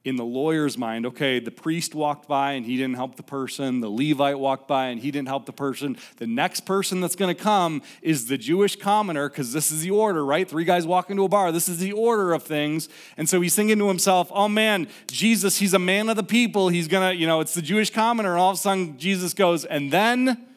in 0.08 0.16
the 0.16 0.24
lawyer's 0.24 0.78
mind, 0.78 1.06
okay, 1.06 1.38
the 1.38 1.52
priest 1.52 1.94
walked 1.94 2.30
by 2.30 2.54
and 2.54 2.66
he 2.66 2.78
didn't 2.78 2.96
help 2.96 3.16
the 3.18 3.24
person, 3.24 3.82
the 3.82 3.90
Levite 3.90 4.40
walked 4.40 4.66
by 4.66 4.86
and 4.88 5.02
he 5.02 5.12
didn't 5.12 5.28
help 5.28 5.46
the 5.46 5.52
person. 5.52 5.98
The 6.16 6.26
next 6.26 6.62
person 6.62 7.02
that's 7.02 7.18
going 7.18 7.36
to 7.36 7.42
come 7.42 7.82
is 8.02 8.28
the 8.28 8.38
Jewish 8.38 8.78
commoner, 8.78 9.28
because 9.28 9.52
this 9.52 9.70
is 9.70 9.82
the 9.82 9.92
order, 9.92 10.26
right? 10.26 10.50
Three 10.50 10.64
guys 10.64 10.88
walk 10.88 11.10
into 11.10 11.24
a 11.24 11.28
bar. 11.28 11.52
This 11.52 11.68
is 11.68 11.80
the 11.80 11.92
order 11.92 12.32
of 12.32 12.44
things. 12.44 12.88
And 13.18 13.28
so 13.28 13.42
he's 13.42 13.54
thinking 13.54 13.78
to 13.80 13.90
himself, 13.90 14.32
oh 14.34 14.48
man, 14.48 14.88
Jesus, 15.08 15.58
he's 15.58 15.74
a 15.74 15.80
man 15.80 16.08
of 16.08 16.16
the 16.16 16.24
people. 16.24 16.70
He's 16.70 16.88
going 16.88 17.10
to, 17.10 17.14
you 17.14 17.28
know, 17.28 17.42
it's 17.42 17.54
the 17.54 17.62
Jewish 17.62 17.90
commoner. 17.90 18.32
And 18.32 18.40
all 18.40 18.52
of 18.52 18.56
a 18.56 18.60
sudden, 18.60 18.98
Jesus 18.98 19.34
goes, 19.34 19.66
and 19.66 19.92
then 19.92 20.48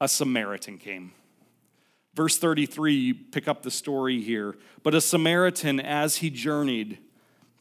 a 0.00 0.08
Samaritan 0.08 0.78
came. 0.78 1.12
Verse 2.14 2.38
33, 2.38 2.94
you 2.94 3.14
pick 3.14 3.46
up 3.46 3.62
the 3.62 3.70
story 3.70 4.20
here. 4.20 4.56
But 4.82 4.96
a 4.96 5.00
Samaritan, 5.00 5.78
as 5.78 6.16
he 6.16 6.28
journeyed, 6.30 6.98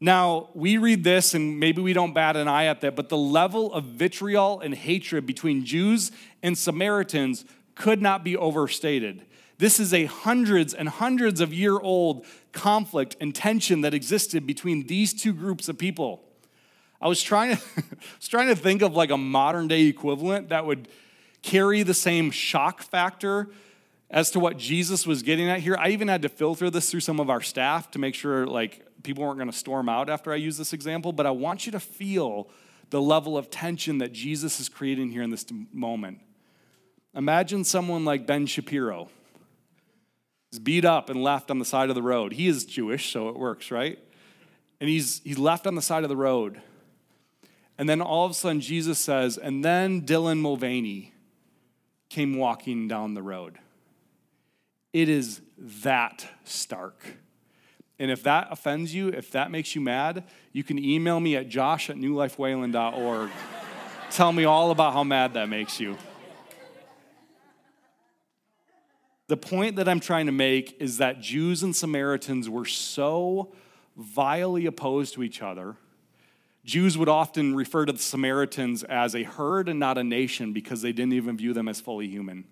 Now, 0.00 0.50
we 0.54 0.78
read 0.78 1.02
this 1.02 1.34
and 1.34 1.58
maybe 1.58 1.82
we 1.82 1.92
don't 1.92 2.14
bat 2.14 2.36
an 2.36 2.46
eye 2.46 2.66
at 2.66 2.80
that, 2.82 2.94
but 2.94 3.08
the 3.08 3.16
level 3.16 3.72
of 3.72 3.84
vitriol 3.84 4.60
and 4.60 4.74
hatred 4.74 5.26
between 5.26 5.64
Jews 5.64 6.12
and 6.42 6.56
Samaritans 6.56 7.44
could 7.74 8.00
not 8.00 8.22
be 8.22 8.36
overstated. 8.36 9.24
This 9.58 9.80
is 9.80 9.92
a 9.92 10.04
hundreds 10.04 10.72
and 10.72 10.88
hundreds 10.88 11.40
of 11.40 11.52
year 11.52 11.78
old 11.78 12.24
conflict 12.52 13.16
and 13.20 13.34
tension 13.34 13.80
that 13.80 13.92
existed 13.92 14.46
between 14.46 14.86
these 14.86 15.12
two 15.12 15.32
groups 15.32 15.68
of 15.68 15.78
people. 15.78 16.22
I 17.00 17.08
was 17.08 17.20
trying 17.20 17.56
to, 17.56 17.62
was 18.18 18.28
trying 18.28 18.48
to 18.48 18.56
think 18.56 18.82
of 18.82 18.94
like 18.94 19.10
a 19.10 19.16
modern 19.16 19.66
day 19.66 19.82
equivalent 19.82 20.50
that 20.50 20.64
would 20.64 20.88
carry 21.42 21.82
the 21.82 21.94
same 21.94 22.30
shock 22.30 22.82
factor 22.82 23.48
as 24.10 24.30
to 24.30 24.40
what 24.40 24.58
Jesus 24.58 25.06
was 25.06 25.22
getting 25.22 25.48
at 25.48 25.60
here. 25.60 25.76
I 25.78 25.90
even 25.90 26.08
had 26.08 26.22
to 26.22 26.28
filter 26.28 26.70
this 26.70 26.90
through 26.90 27.00
some 27.00 27.18
of 27.18 27.28
our 27.28 27.40
staff 27.40 27.90
to 27.92 27.98
make 27.98 28.14
sure 28.14 28.46
like 28.46 28.84
people 29.02 29.24
weren't 29.24 29.38
going 29.38 29.50
to 29.50 29.56
storm 29.56 29.88
out 29.88 30.10
after 30.10 30.32
I 30.32 30.36
use 30.36 30.56
this 30.56 30.72
example, 30.72 31.12
but 31.12 31.26
I 31.26 31.30
want 31.30 31.66
you 31.66 31.72
to 31.72 31.80
feel 31.80 32.48
the 32.90 33.00
level 33.00 33.36
of 33.36 33.50
tension 33.50 33.98
that 33.98 34.12
Jesus 34.12 34.60
is 34.60 34.68
creating 34.68 35.10
here 35.10 35.22
in 35.22 35.30
this 35.30 35.44
moment. 35.72 36.20
Imagine 37.14 37.64
someone 37.64 38.04
like 38.04 38.26
Ben 38.26 38.46
Shapiro. 38.46 39.08
He's 40.50 40.58
beat 40.58 40.84
up 40.84 41.10
and 41.10 41.22
left 41.22 41.50
on 41.50 41.58
the 41.58 41.64
side 41.64 41.88
of 41.90 41.94
the 41.94 42.02
road. 42.02 42.32
He 42.32 42.48
is 42.48 42.64
Jewish, 42.64 43.12
so 43.12 43.28
it 43.28 43.36
works, 43.36 43.70
right? 43.70 43.98
And 44.80 44.88
he's, 44.88 45.20
he's 45.24 45.38
left 45.38 45.66
on 45.66 45.74
the 45.74 45.82
side 45.82 46.02
of 46.04 46.08
the 46.08 46.16
road. 46.16 46.60
And 47.76 47.88
then 47.88 48.00
all 48.00 48.24
of 48.24 48.30
a 48.30 48.34
sudden, 48.34 48.60
Jesus 48.60 48.98
says, 48.98 49.36
and 49.36 49.64
then 49.64 50.02
Dylan 50.02 50.40
Mulvaney 50.40 51.12
came 52.08 52.36
walking 52.36 52.88
down 52.88 53.14
the 53.14 53.22
road. 53.22 53.58
It 54.92 55.08
is 55.08 55.42
that 55.58 56.26
stark. 56.44 57.18
And 57.98 58.10
if 58.10 58.22
that 58.22 58.48
offends 58.50 58.94
you, 58.94 59.08
if 59.08 59.30
that 59.32 59.50
makes 59.50 59.74
you 59.74 59.80
mad, 59.80 60.24
you 60.52 60.62
can 60.62 60.78
email 60.78 61.18
me 61.18 61.36
at 61.36 61.48
josh 61.48 61.90
at 61.90 61.96
newlifewayland.org. 61.96 63.30
Tell 64.10 64.32
me 64.32 64.44
all 64.44 64.70
about 64.70 64.92
how 64.92 65.04
mad 65.04 65.34
that 65.34 65.48
makes 65.48 65.80
you. 65.80 65.96
The 69.26 69.36
point 69.36 69.76
that 69.76 69.88
I'm 69.88 70.00
trying 70.00 70.26
to 70.26 70.32
make 70.32 70.80
is 70.80 70.98
that 70.98 71.20
Jews 71.20 71.62
and 71.62 71.76
Samaritans 71.76 72.48
were 72.48 72.64
so 72.64 73.52
vilely 73.96 74.64
opposed 74.64 75.14
to 75.14 75.22
each 75.22 75.42
other. 75.42 75.76
Jews 76.64 76.96
would 76.96 77.08
often 77.08 77.54
refer 77.54 77.84
to 77.84 77.92
the 77.92 77.98
Samaritans 77.98 78.84
as 78.84 79.14
a 79.14 79.24
herd 79.24 79.68
and 79.68 79.78
not 79.78 79.98
a 79.98 80.04
nation 80.04 80.52
because 80.52 80.82
they 80.82 80.92
didn't 80.92 81.12
even 81.12 81.36
view 81.36 81.52
them 81.52 81.68
as 81.68 81.80
fully 81.80 82.08
human 82.08 82.44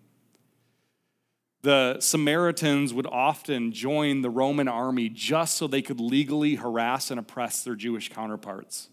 the 1.66 1.98
Samaritans 1.98 2.94
would 2.94 3.08
often 3.08 3.72
join 3.72 4.22
the 4.22 4.30
Roman 4.30 4.68
army 4.68 5.08
just 5.08 5.56
so 5.56 5.66
they 5.66 5.82
could 5.82 5.98
legally 5.98 6.54
harass 6.54 7.10
and 7.10 7.18
oppress 7.18 7.64
their 7.64 7.74
Jewish 7.74 8.08
counterparts. 8.08 8.88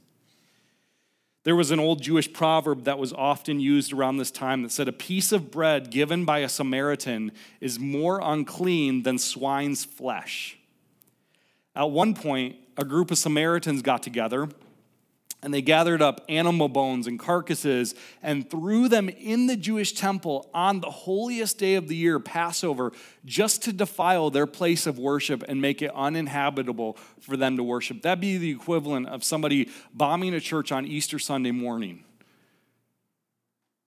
There 1.43 1.55
was 1.55 1.69
an 1.69 1.79
old 1.79 2.01
Jewish 2.01 2.33
proverb 2.33 2.85
that 2.85 2.97
was 2.97 3.13
often 3.13 3.59
used 3.59 3.93
around 3.93 4.17
this 4.17 4.31
time 4.31 4.63
that 4.63 4.71
said, 4.71 4.87
A 4.87 4.91
piece 4.91 5.31
of 5.31 5.51
bread 5.51 5.91
given 5.91 6.25
by 6.25 6.39
a 6.39 6.49
Samaritan 6.49 7.31
is 7.61 7.77
more 7.77 8.19
unclean 8.23 9.03
than 9.03 9.19
swine's 9.19 9.85
flesh. 9.85 10.57
At 11.75 11.91
one 11.91 12.15
point, 12.15 12.55
a 12.75 12.83
group 12.83 13.11
of 13.11 13.19
Samaritans 13.19 13.83
got 13.83 14.01
together 14.01 14.49
and 15.43 15.53
they 15.53 15.61
gathered 15.61 16.01
up 16.01 16.23
animal 16.29 16.69
bones 16.69 17.05
and 17.05 17.19
carcasses 17.19 17.93
and 18.23 18.49
threw 18.49 18.87
them 18.87 19.09
in 19.09 19.47
the 19.47 19.57
Jewish 19.57 19.91
temple 19.91 20.49
on 20.53 20.79
the 20.79 20.89
holiest 20.89 21.57
day 21.57 21.75
of 21.75 21.89
the 21.89 21.95
year, 21.95 22.17
Passover, 22.17 22.93
just 23.25 23.61
to 23.63 23.73
defile 23.73 24.29
their 24.29 24.47
place 24.47 24.87
of 24.87 24.97
worship 24.97 25.43
and 25.47 25.61
make 25.61 25.81
it 25.81 25.91
uninhabitable 25.93 26.97
for 27.19 27.35
them 27.35 27.57
to 27.57 27.63
worship. 27.63 28.01
That'd 28.01 28.21
be 28.21 28.37
the 28.37 28.51
equivalent 28.51 29.09
of 29.09 29.23
somebody 29.23 29.69
bombing 29.93 30.33
a 30.33 30.39
church 30.39 30.71
on 30.71 30.87
Easter 30.87 31.19
Sunday 31.19 31.51
morning. 31.51 32.05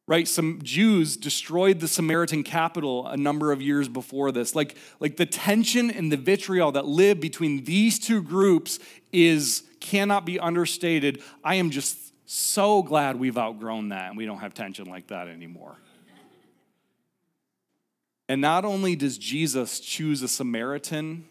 Right, 0.08 0.28
some 0.28 0.60
Jews 0.62 1.16
destroyed 1.16 1.80
the 1.80 1.88
Samaritan 1.88 2.44
capital 2.44 3.08
a 3.08 3.16
number 3.16 3.50
of 3.50 3.60
years 3.60 3.88
before 3.88 4.30
this. 4.30 4.54
Like, 4.54 4.76
like 5.00 5.16
the 5.16 5.26
tension 5.26 5.90
and 5.90 6.12
the 6.12 6.16
vitriol 6.16 6.70
that 6.72 6.86
lived 6.86 7.20
between 7.20 7.64
these 7.64 7.98
two 7.98 8.22
groups 8.22 8.78
is 9.10 9.64
cannot 9.80 10.24
be 10.24 10.38
understated. 10.38 11.22
I 11.44 11.56
am 11.56 11.70
just 11.70 11.98
so 12.26 12.82
glad 12.82 13.16
we've 13.16 13.38
outgrown 13.38 13.90
that 13.90 14.08
and 14.08 14.16
we 14.16 14.26
don't 14.26 14.38
have 14.38 14.54
tension 14.54 14.86
like 14.86 15.08
that 15.08 15.28
anymore. 15.28 15.76
And 18.28 18.40
not 18.40 18.64
only 18.64 18.96
does 18.96 19.18
Jesus 19.18 19.78
choose 19.78 20.22
a 20.22 20.28
Samaritan 20.28 21.28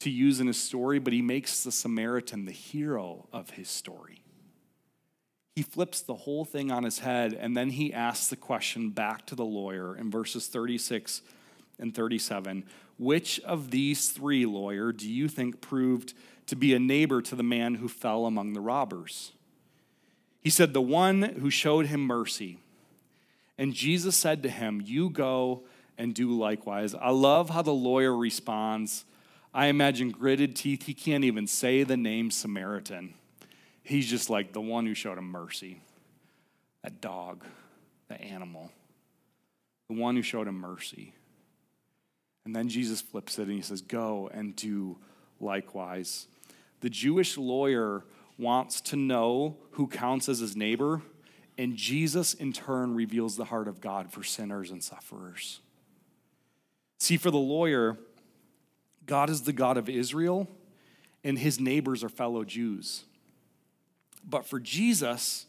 to 0.00 0.10
use 0.10 0.40
in 0.40 0.46
his 0.46 0.60
story, 0.60 0.98
but 0.98 1.12
he 1.12 1.22
makes 1.22 1.62
the 1.62 1.72
Samaritan 1.72 2.46
the 2.46 2.52
hero 2.52 3.28
of 3.32 3.50
his 3.50 3.68
story. 3.68 4.22
He 5.54 5.62
flips 5.62 6.00
the 6.00 6.14
whole 6.14 6.46
thing 6.46 6.70
on 6.70 6.84
his 6.84 7.00
head 7.00 7.34
and 7.34 7.54
then 7.54 7.70
he 7.70 7.92
asks 7.92 8.28
the 8.28 8.36
question 8.36 8.88
back 8.88 9.26
to 9.26 9.34
the 9.34 9.44
lawyer 9.44 9.94
in 9.94 10.10
verses 10.10 10.46
36 10.46 11.20
and 11.78 11.94
37 11.94 12.64
Which 12.98 13.40
of 13.40 13.70
these 13.70 14.10
three, 14.10 14.46
lawyer, 14.46 14.92
do 14.92 15.10
you 15.10 15.28
think 15.28 15.60
proved 15.60 16.14
to 16.46 16.56
be 16.56 16.74
a 16.74 16.78
neighbor 16.78 17.22
to 17.22 17.34
the 17.34 17.42
man 17.42 17.76
who 17.76 17.88
fell 17.88 18.26
among 18.26 18.52
the 18.52 18.60
robbers. 18.60 19.32
He 20.40 20.50
said, 20.50 20.72
The 20.72 20.82
one 20.82 21.22
who 21.22 21.50
showed 21.50 21.86
him 21.86 22.02
mercy. 22.02 22.58
And 23.58 23.72
Jesus 23.72 24.16
said 24.16 24.42
to 24.42 24.50
him, 24.50 24.82
You 24.84 25.10
go 25.10 25.62
and 25.96 26.14
do 26.14 26.30
likewise. 26.30 26.94
I 26.94 27.10
love 27.10 27.50
how 27.50 27.62
the 27.62 27.72
lawyer 27.72 28.16
responds. 28.16 29.04
I 29.54 29.66
imagine 29.66 30.10
gritted 30.10 30.56
teeth. 30.56 30.84
He 30.84 30.94
can't 30.94 31.24
even 31.24 31.46
say 31.46 31.84
the 31.84 31.96
name 31.96 32.30
Samaritan. 32.30 33.14
He's 33.82 34.08
just 34.08 34.30
like 34.30 34.52
the 34.52 34.60
one 34.60 34.86
who 34.86 34.94
showed 34.94 35.18
him 35.18 35.30
mercy. 35.30 35.80
That 36.82 37.00
dog, 37.00 37.44
that 38.08 38.20
animal, 38.20 38.72
the 39.88 39.94
one 39.94 40.16
who 40.16 40.22
showed 40.22 40.48
him 40.48 40.56
mercy. 40.56 41.14
And 42.44 42.54
then 42.54 42.68
Jesus 42.68 43.00
flips 43.00 43.38
it 43.38 43.42
and 43.42 43.52
he 43.52 43.62
says, 43.62 43.82
Go 43.82 44.30
and 44.32 44.56
do 44.56 44.98
likewise. 45.40 46.26
The 46.80 46.90
Jewish 46.90 47.36
lawyer 47.36 48.04
wants 48.38 48.80
to 48.80 48.96
know 48.96 49.56
who 49.72 49.86
counts 49.86 50.28
as 50.28 50.40
his 50.40 50.56
neighbor, 50.56 51.02
and 51.58 51.76
Jesus, 51.76 52.34
in 52.34 52.52
turn, 52.52 52.94
reveals 52.94 53.36
the 53.36 53.44
heart 53.44 53.68
of 53.68 53.80
God 53.80 54.10
for 54.10 54.22
sinners 54.22 54.70
and 54.70 54.82
sufferers. 54.82 55.60
See, 56.98 57.16
for 57.16 57.30
the 57.30 57.36
lawyer, 57.36 57.98
God 59.06 59.30
is 59.30 59.42
the 59.42 59.52
God 59.52 59.76
of 59.76 59.88
Israel, 59.88 60.48
and 61.22 61.38
his 61.38 61.60
neighbors 61.60 62.02
are 62.02 62.08
fellow 62.08 62.42
Jews. 62.44 63.04
But 64.28 64.46
for 64.46 64.58
Jesus, 64.58 65.46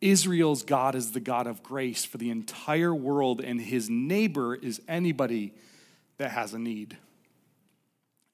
Israel's 0.00 0.62
God 0.62 0.94
is 0.94 1.12
the 1.12 1.20
God 1.20 1.46
of 1.46 1.62
grace 1.62 2.04
for 2.04 2.18
the 2.18 2.30
entire 2.30 2.94
world, 2.94 3.40
and 3.40 3.60
his 3.60 3.90
neighbor 3.90 4.54
is 4.54 4.80
anybody 4.88 5.52
that 6.18 6.30
has 6.30 6.54
a 6.54 6.58
need. 6.58 6.96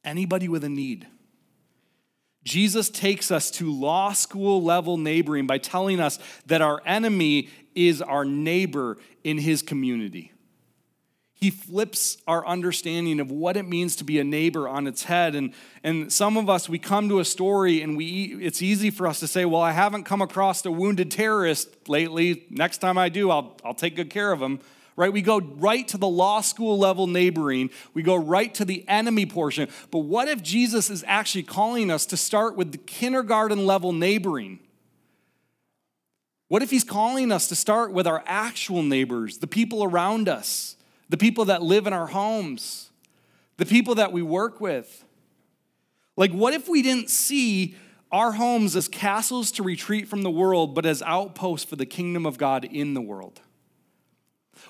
Anybody 0.05 0.49
with 0.49 0.65
a 0.65 0.69
need. 0.69 1.07
Jesus 2.45 2.91
takes 2.91 3.31
us 3.31 3.51
to 3.53 3.73
law 3.73 4.13
school 4.13 4.63
level 4.63 4.97
neighboring 4.97 5.47
by 5.47 5.59
telling 5.59 6.01
us 6.01 6.19
that 6.47 6.61
our 6.61 6.83
enemy 6.85 7.49
is 7.75 8.03
our 8.03 8.25
neighbor 8.25 8.99
in 9.23 9.39
his 9.39 9.63
community. 9.63 10.33
He 11.35 11.51
flips 11.51 12.19
our 12.29 12.47
understanding 12.47 13.19
of 13.19 13.31
what 13.31 13.57
it 13.57 13.65
means 13.65 13.97
to 13.97 14.05
be 14.05 14.21
a 14.21 14.25
neighbor 14.25 14.69
on 14.69 14.87
its 14.87 15.03
head. 15.03 15.35
And, 15.35 15.55
and 15.83 16.13
some 16.13 16.37
of 16.37 16.49
us, 16.49 16.69
we 16.69 16.79
come 16.79 17.09
to 17.09 17.19
a 17.19 17.25
story 17.25 17.83
and 17.83 17.97
we, 17.97 18.37
it's 18.41 18.63
easy 18.63 18.91
for 18.91 19.09
us 19.09 19.19
to 19.21 19.27
say, 19.27 19.45
Well, 19.45 19.61
I 19.61 19.73
haven't 19.73 20.05
come 20.05 20.23
across 20.23 20.65
a 20.65 20.71
wounded 20.71 21.11
terrorist 21.11 21.89
lately. 21.89 22.47
Next 22.49 22.79
time 22.79 22.97
I 22.97 23.09
do, 23.09 23.31
I'll, 23.31 23.57
I'll 23.65 23.75
take 23.75 23.97
good 23.97 24.09
care 24.09 24.31
of 24.31 24.41
him. 24.41 24.61
Right? 24.97 25.13
We 25.13 25.23
go 25.23 25.41
right 25.41 25.87
to 25.89 25.99
the 25.99 26.09
law 26.09 26.41
school 26.41 26.79
level 26.79 27.07
neighboring, 27.07 27.71
we 27.95 28.03
go 28.03 28.15
right 28.15 28.53
to 28.55 28.65
the 28.65 28.85
enemy 28.89 29.27
portion. 29.27 29.69
But 29.91 30.01
what 30.01 30.29
if 30.29 30.43
Jesus 30.43 30.91
is 30.91 31.05
actually 31.07 31.45
calling 31.45 31.91
us 31.91 32.07
to 32.07 32.17
start 32.17 32.57
with 32.57 32.73
the 32.73 32.79
kindergarten 32.79 33.67
level 33.67 33.93
neighboring? 33.93 34.61
What 36.49 36.63
if 36.63 36.71
he's 36.71 36.85
calling 36.85 37.33
us 37.33 37.49
to 37.49 37.57
start 37.57 37.93
with 37.93 38.07
our 38.07 38.23
actual 38.27 38.83
neighbors, 38.83 39.39
the 39.39 39.47
people 39.47 39.83
around 39.85 40.29
us, 40.29 40.77
the 41.09 41.17
people 41.17 41.47
that 41.47 41.63
live 41.63 41.87
in 41.87 41.95
our 41.95 42.09
homes, 42.09 42.91
the 43.57 43.65
people 43.65 43.95
that 43.95 44.13
we 44.13 44.21
work 44.21 44.61
with? 44.61 45.05
Like, 46.15 46.31
what 46.33 46.53
if 46.53 46.69
we 46.69 46.83
didn't 46.83 47.09
see 47.09 47.75
our 48.11 48.33
homes 48.33 48.77
as 48.77 48.87
castles 48.87 49.51
to 49.53 49.63
retreat 49.63 50.07
from 50.07 50.21
the 50.21 50.31
world, 50.31 50.75
but 50.75 50.85
as 50.85 51.01
outposts 51.01 51.65
for 51.65 51.77
the 51.77 51.87
kingdom 51.87 52.27
of 52.27 52.37
God 52.37 52.67
in 52.67 52.93
the 52.93 53.01
world? 53.01 53.41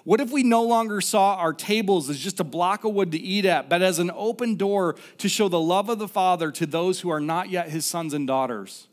What 0.05 0.21
if 0.21 0.31
we 0.31 0.43
no 0.43 0.63
longer 0.63 1.01
saw 1.01 1.37
our 1.37 1.53
tables 1.53 2.11
as 2.11 2.19
just 2.19 2.41
a 2.41 2.45
block 2.45 2.85
of 2.85 2.93
wood 2.93 3.13
to 3.13 3.19
eat 3.19 3.45
at, 3.45 3.69
but 3.69 3.83
as 3.83 3.99
an 3.99 4.11
open 4.15 4.57
door 4.57 4.97
to 5.19 5.29
show 5.29 5.49
the 5.49 5.61
love 5.61 5.89
of 5.89 5.99
the 5.99 6.09
Father 6.09 6.51
to 6.53 6.67
those 6.67 7.01
who 7.01 7.11
are 7.11 7.21
not 7.21 7.51
yet 7.51 7.71
his 7.71 7.87
sons 7.87 8.13
and 8.13 8.27
daughters? 8.27 8.89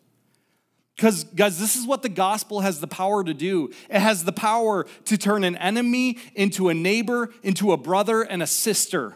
Because, 0.95 1.23
guys, 1.23 1.57
this 1.57 1.77
is 1.77 1.87
what 1.87 2.01
the 2.01 2.09
gospel 2.09 2.59
has 2.59 2.81
the 2.81 2.87
power 2.87 3.23
to 3.23 3.33
do. 3.33 3.71
It 3.89 4.01
has 4.01 4.25
the 4.25 4.33
power 4.33 4.85
to 5.05 5.17
turn 5.17 5.45
an 5.45 5.55
enemy 5.55 6.17
into 6.35 6.67
a 6.67 6.73
neighbor, 6.73 7.31
into 7.41 7.71
a 7.71 7.77
brother, 7.77 8.21
and 8.21 8.43
a 8.43 8.47
sister. 8.47 9.15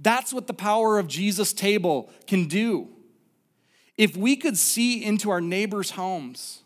That's 0.00 0.32
what 0.32 0.48
the 0.48 0.54
power 0.54 0.98
of 0.98 1.06
Jesus' 1.06 1.52
table 1.52 2.10
can 2.26 2.46
do. 2.46 2.88
If 3.96 4.16
we 4.16 4.36
could 4.36 4.56
see 4.56 5.04
into 5.04 5.30
our 5.30 5.40
neighbors' 5.40 5.92
homes, 5.92 6.62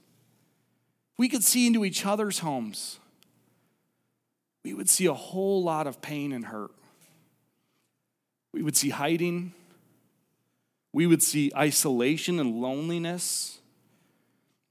we 1.18 1.28
could 1.28 1.44
see 1.44 1.66
into 1.66 1.84
each 1.84 2.04
other's 2.06 2.38
homes, 2.38 2.98
we 4.64 4.74
would 4.74 4.88
see 4.88 5.06
a 5.06 5.14
whole 5.14 5.62
lot 5.62 5.86
of 5.86 6.00
pain 6.00 6.32
and 6.32 6.46
hurt. 6.46 6.70
We 8.52 8.62
would 8.62 8.76
see 8.76 8.90
hiding. 8.90 9.54
We 10.92 11.06
would 11.06 11.22
see 11.22 11.50
isolation 11.56 12.38
and 12.38 12.60
loneliness. 12.60 13.58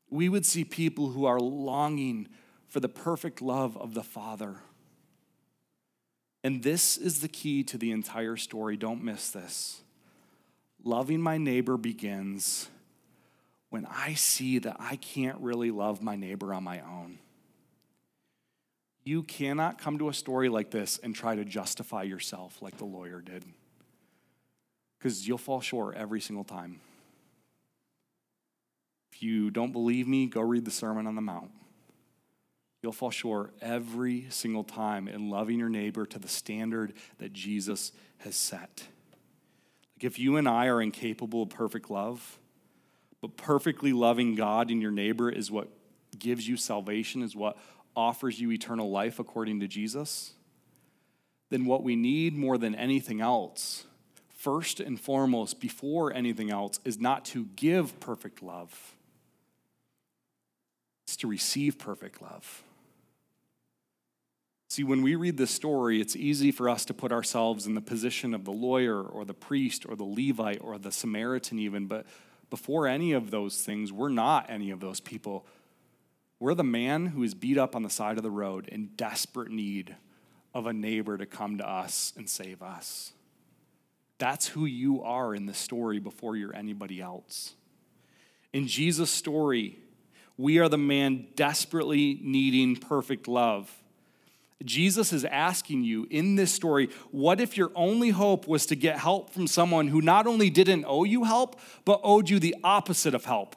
We 0.09 0.29
would 0.29 0.45
see 0.45 0.63
people 0.63 1.09
who 1.09 1.25
are 1.25 1.39
longing 1.39 2.27
for 2.67 2.79
the 2.79 2.89
perfect 2.89 3.41
love 3.41 3.75
of 3.77 3.93
the 3.93 4.03
Father. 4.03 4.57
And 6.43 6.63
this 6.63 6.97
is 6.97 7.21
the 7.21 7.27
key 7.27 7.63
to 7.65 7.77
the 7.77 7.91
entire 7.91 8.37
story. 8.37 8.77
Don't 8.77 9.03
miss 9.03 9.29
this. 9.29 9.81
Loving 10.83 11.21
my 11.21 11.37
neighbor 11.37 11.77
begins 11.77 12.69
when 13.69 13.85
I 13.85 14.15
see 14.15 14.59
that 14.59 14.77
I 14.79 14.95
can't 14.97 15.39
really 15.39 15.71
love 15.71 16.01
my 16.01 16.15
neighbor 16.15 16.53
on 16.53 16.63
my 16.63 16.79
own. 16.81 17.19
You 19.03 19.23
cannot 19.23 19.79
come 19.79 19.97
to 19.97 20.09
a 20.09 20.13
story 20.13 20.49
like 20.49 20.69
this 20.71 20.99
and 20.99 21.15
try 21.15 21.35
to 21.35 21.43
justify 21.43 22.03
yourself 22.03 22.61
like 22.61 22.77
the 22.77 22.85
lawyer 22.85 23.21
did, 23.21 23.43
because 24.97 25.27
you'll 25.27 25.37
fall 25.37 25.61
short 25.61 25.95
every 25.95 26.21
single 26.21 26.43
time. 26.43 26.79
If 29.11 29.23
you 29.23 29.49
don't 29.49 29.71
believe 29.71 30.07
me, 30.07 30.27
go 30.27 30.41
read 30.41 30.65
the 30.65 30.71
Sermon 30.71 31.07
on 31.07 31.15
the 31.15 31.21
Mount. 31.21 31.51
You'll 32.83 32.91
fall 32.91 33.11
short 33.11 33.53
every 33.61 34.25
single 34.29 34.63
time 34.63 35.07
in 35.07 35.29
loving 35.29 35.59
your 35.59 35.69
neighbor 35.69 36.05
to 36.05 36.17
the 36.17 36.27
standard 36.27 36.93
that 37.19 37.33
Jesus 37.33 37.91
has 38.19 38.35
set. 38.35 38.87
Like 39.95 40.03
if 40.03 40.17
you 40.17 40.37
and 40.37 40.47
I 40.47 40.67
are 40.67 40.81
incapable 40.81 41.43
of 41.43 41.49
perfect 41.49 41.91
love, 41.91 42.39
but 43.21 43.37
perfectly 43.37 43.93
loving 43.93 44.33
God 44.33 44.71
and 44.71 44.81
your 44.81 44.91
neighbor 44.91 45.29
is 45.29 45.51
what 45.51 45.67
gives 46.17 46.47
you 46.47 46.57
salvation, 46.57 47.21
is 47.21 47.35
what 47.35 47.55
offers 47.95 48.39
you 48.39 48.51
eternal 48.51 48.89
life 48.89 49.19
according 49.19 49.59
to 49.59 49.67
Jesus, 49.67 50.33
then 51.49 51.65
what 51.65 51.83
we 51.83 51.95
need 51.95 52.35
more 52.35 52.57
than 52.57 52.73
anything 52.75 53.21
else, 53.21 53.85
first 54.29 54.79
and 54.79 54.99
foremost, 54.99 55.59
before 55.59 56.13
anything 56.13 56.49
else, 56.49 56.79
is 56.85 56.99
not 56.99 57.25
to 57.25 57.45
give 57.55 57.99
perfect 57.99 58.41
love, 58.41 58.95
it's 61.05 61.17
to 61.17 61.27
receive 61.27 61.77
perfect 61.77 62.21
love. 62.21 62.63
See, 64.69 64.85
when 64.85 65.01
we 65.01 65.15
read 65.15 65.35
this 65.35 65.51
story, 65.51 65.99
it's 65.99 66.15
easy 66.15 66.49
for 66.49 66.69
us 66.69 66.85
to 66.85 66.93
put 66.93 67.11
ourselves 67.11 67.67
in 67.67 67.75
the 67.75 67.81
position 67.81 68.33
of 68.33 68.45
the 68.45 68.53
lawyer 68.53 69.01
or 69.03 69.25
the 69.25 69.33
priest 69.33 69.85
or 69.85 69.97
the 69.97 70.05
Levite 70.05 70.61
or 70.61 70.77
the 70.77 70.93
Samaritan, 70.93 71.59
even. 71.59 71.87
But 71.87 72.05
before 72.49 72.87
any 72.87 73.11
of 73.11 73.31
those 73.31 73.57
things, 73.61 73.91
we're 73.91 74.07
not 74.07 74.45
any 74.49 74.71
of 74.71 74.79
those 74.79 75.01
people. 75.01 75.45
We're 76.41 76.55
the 76.55 76.63
man 76.63 77.05
who 77.05 77.21
is 77.21 77.35
beat 77.35 77.59
up 77.59 77.75
on 77.75 77.83
the 77.83 77.89
side 77.91 78.17
of 78.17 78.23
the 78.23 78.31
road 78.31 78.67
in 78.67 78.89
desperate 78.97 79.51
need 79.51 79.95
of 80.55 80.65
a 80.65 80.73
neighbor 80.73 81.15
to 81.15 81.27
come 81.27 81.59
to 81.59 81.69
us 81.69 82.13
and 82.17 82.27
save 82.27 82.63
us. 82.63 83.13
That's 84.17 84.47
who 84.47 84.65
you 84.65 85.03
are 85.03 85.35
in 85.35 85.45
the 85.45 85.53
story 85.53 85.99
before 85.99 86.35
you're 86.35 86.55
anybody 86.55 86.99
else. 86.99 87.53
In 88.53 88.65
Jesus' 88.65 89.11
story, 89.11 89.77
we 90.35 90.57
are 90.57 90.67
the 90.67 90.79
man 90.79 91.27
desperately 91.35 92.19
needing 92.23 92.75
perfect 92.75 93.27
love. 93.27 93.71
Jesus 94.65 95.13
is 95.13 95.23
asking 95.25 95.83
you 95.83 96.07
in 96.09 96.37
this 96.37 96.51
story 96.51 96.89
what 97.11 97.39
if 97.39 97.55
your 97.55 97.71
only 97.75 98.09
hope 98.09 98.47
was 98.47 98.65
to 98.65 98.75
get 98.75 98.97
help 98.97 99.29
from 99.29 99.45
someone 99.45 99.89
who 99.89 100.01
not 100.01 100.25
only 100.25 100.49
didn't 100.49 100.85
owe 100.87 101.03
you 101.03 101.23
help, 101.23 101.59
but 101.85 102.01
owed 102.03 102.31
you 102.31 102.39
the 102.39 102.55
opposite 102.63 103.13
of 103.13 103.25
help? 103.25 103.55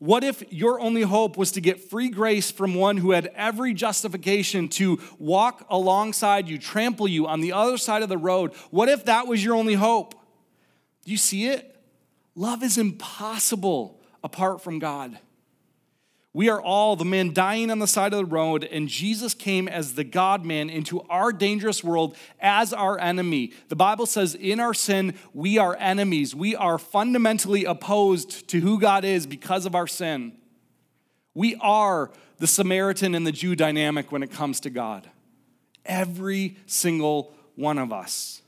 What 0.00 0.24
if 0.24 0.42
your 0.50 0.80
only 0.80 1.02
hope 1.02 1.36
was 1.36 1.52
to 1.52 1.60
get 1.60 1.90
free 1.90 2.08
grace 2.08 2.50
from 2.50 2.74
one 2.74 2.96
who 2.96 3.10
had 3.10 3.30
every 3.36 3.74
justification 3.74 4.68
to 4.70 4.98
walk 5.18 5.66
alongside 5.68 6.48
you, 6.48 6.56
trample 6.56 7.06
you 7.06 7.26
on 7.26 7.42
the 7.42 7.52
other 7.52 7.76
side 7.76 8.02
of 8.02 8.08
the 8.08 8.16
road? 8.16 8.54
What 8.70 8.88
if 8.88 9.04
that 9.04 9.26
was 9.26 9.44
your 9.44 9.54
only 9.54 9.74
hope? 9.74 10.14
Do 11.04 11.10
you 11.10 11.18
see 11.18 11.48
it? 11.48 11.76
Love 12.34 12.62
is 12.62 12.78
impossible 12.78 14.00
apart 14.24 14.62
from 14.62 14.78
God. 14.78 15.18
We 16.32 16.48
are 16.48 16.60
all 16.60 16.94
the 16.94 17.04
man 17.04 17.32
dying 17.32 17.72
on 17.72 17.80
the 17.80 17.88
side 17.88 18.12
of 18.12 18.18
the 18.18 18.24
road, 18.24 18.62
and 18.62 18.88
Jesus 18.88 19.34
came 19.34 19.66
as 19.66 19.94
the 19.94 20.04
God 20.04 20.44
man 20.44 20.70
into 20.70 21.00
our 21.10 21.32
dangerous 21.32 21.82
world 21.82 22.16
as 22.38 22.72
our 22.72 23.00
enemy. 23.00 23.52
The 23.68 23.76
Bible 23.76 24.06
says, 24.06 24.36
in 24.36 24.60
our 24.60 24.72
sin, 24.72 25.14
we 25.34 25.58
are 25.58 25.76
enemies. 25.80 26.32
We 26.32 26.54
are 26.54 26.78
fundamentally 26.78 27.64
opposed 27.64 28.46
to 28.48 28.60
who 28.60 28.78
God 28.78 29.04
is 29.04 29.26
because 29.26 29.66
of 29.66 29.74
our 29.74 29.88
sin. 29.88 30.36
We 31.34 31.56
are 31.56 32.12
the 32.38 32.46
Samaritan 32.46 33.16
and 33.16 33.26
the 33.26 33.32
Jew 33.32 33.56
dynamic 33.56 34.12
when 34.12 34.22
it 34.22 34.30
comes 34.30 34.60
to 34.60 34.70
God. 34.70 35.10
Every 35.84 36.56
single 36.66 37.34
one 37.56 37.78
of 37.78 37.92
us. 37.92 38.40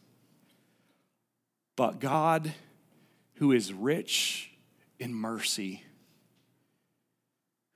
But 1.74 1.98
God, 1.98 2.52
who 3.34 3.50
is 3.50 3.72
rich 3.72 4.52
in 5.00 5.12
mercy, 5.12 5.82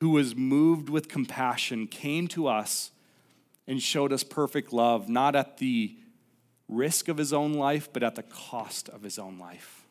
who 0.01 0.11
was 0.11 0.37
moved 0.37 0.89
with 0.89 1.09
compassion, 1.09 1.87
came 1.87 2.29
to 2.29 2.47
us 2.47 2.91
and 3.67 3.83
showed 3.83 4.13
us 4.13 4.23
perfect 4.23 4.73
love, 4.73 5.09
not 5.09 5.35
at 5.35 5.59
the 5.59 5.97
risk 6.69 7.09
of 7.09 7.17
his 7.17 7.33
own 7.33 7.55
life, 7.55 7.89
but 7.93 8.03
at 8.03 8.15
the 8.15 8.23
cost 8.23 8.89
of 8.89 9.03
his 9.03 9.19
own 9.19 9.39
life. 9.39 9.87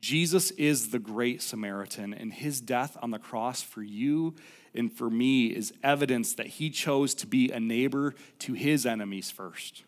Jesus 0.00 0.50
is 0.52 0.90
the 0.90 0.98
great 0.98 1.42
Samaritan, 1.42 2.14
and 2.14 2.32
his 2.32 2.60
death 2.60 2.96
on 3.02 3.10
the 3.10 3.18
cross 3.18 3.62
for 3.62 3.82
you 3.82 4.34
and 4.74 4.92
for 4.92 5.08
me 5.08 5.46
is 5.46 5.72
evidence 5.82 6.34
that 6.34 6.46
he 6.46 6.70
chose 6.70 7.14
to 7.14 7.26
be 7.26 7.50
a 7.50 7.58
neighbor 7.58 8.14
to 8.40 8.52
his 8.52 8.84
enemies 8.86 9.30
first, 9.30 9.84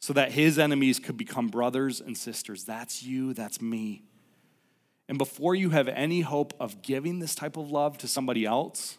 so 0.00 0.12
that 0.14 0.32
his 0.32 0.58
enemies 0.58 0.98
could 0.98 1.16
become 1.16 1.48
brothers 1.48 2.00
and 2.00 2.16
sisters. 2.16 2.64
That's 2.64 3.02
you, 3.02 3.34
that's 3.34 3.60
me. 3.60 4.02
And 5.08 5.16
before 5.16 5.54
you 5.54 5.70
have 5.70 5.88
any 5.88 6.20
hope 6.20 6.52
of 6.60 6.82
giving 6.82 7.18
this 7.18 7.34
type 7.34 7.56
of 7.56 7.70
love 7.70 7.96
to 7.98 8.08
somebody 8.08 8.44
else, 8.44 8.98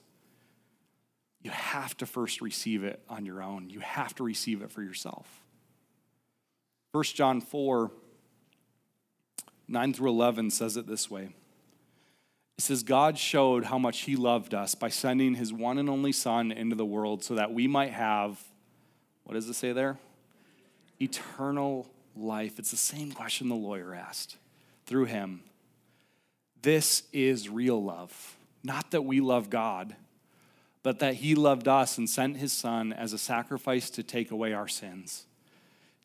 you 1.42 1.52
have 1.52 1.96
to 1.98 2.06
first 2.06 2.42
receive 2.42 2.84
it 2.84 3.02
on 3.08 3.26
your 3.26 3.42
own. 3.44 3.70
You 3.70 3.80
have 3.80 4.16
to 4.16 4.24
receive 4.24 4.62
it 4.62 4.72
for 4.72 4.82
yourself. 4.82 5.44
1 6.92 7.04
John 7.04 7.42
4 7.42 7.92
9 9.72 9.94
through 9.94 10.10
11 10.10 10.50
says 10.50 10.78
it 10.78 10.88
this 10.88 11.12
way 11.12 11.30
It 12.58 12.64
says, 12.64 12.82
God 12.82 13.20
showed 13.20 13.66
how 13.66 13.78
much 13.78 14.02
He 14.02 14.16
loved 14.16 14.56
us 14.56 14.74
by 14.74 14.90
sending 14.90 15.36
His 15.36 15.54
one 15.54 15.78
and 15.78 15.90
only 15.90 16.12
Son 16.12 16.52
into 16.52 16.76
the 16.76 16.86
world 16.86 17.24
so 17.24 17.36
that 17.36 17.54
we 17.54 17.68
might 17.68 17.92
have, 17.92 18.44
what 19.24 19.36
does 19.36 19.48
it 19.48 19.54
say 19.54 19.72
there? 19.72 20.00
Eternal 21.00 21.88
life. 22.16 22.58
It's 22.58 22.72
the 22.72 22.78
same 22.78 23.12
question 23.12 23.48
the 23.48 23.56
lawyer 23.56 23.94
asked 23.94 24.38
through 24.88 25.06
Him. 25.06 25.44
This 26.62 27.04
is 27.14 27.50
real 27.50 27.82
love. 27.82 28.38
Not 28.64 28.92
that 28.92 29.04
we 29.04 29.22
love 29.22 29.50
God, 29.50 29.96
but 30.84 31.00
that 31.00 31.16
He 31.16 31.36
loved 31.36 31.68
us 31.68 31.98
and 31.98 32.10
sent 32.10 32.38
His 32.38 32.52
Son 32.52 32.92
as 32.92 33.14
a 33.14 33.18
sacrifice 33.18 33.90
to 33.92 34.04
take 34.04 34.32
away 34.32 34.54
our 34.54 34.68
sins. 34.68 35.26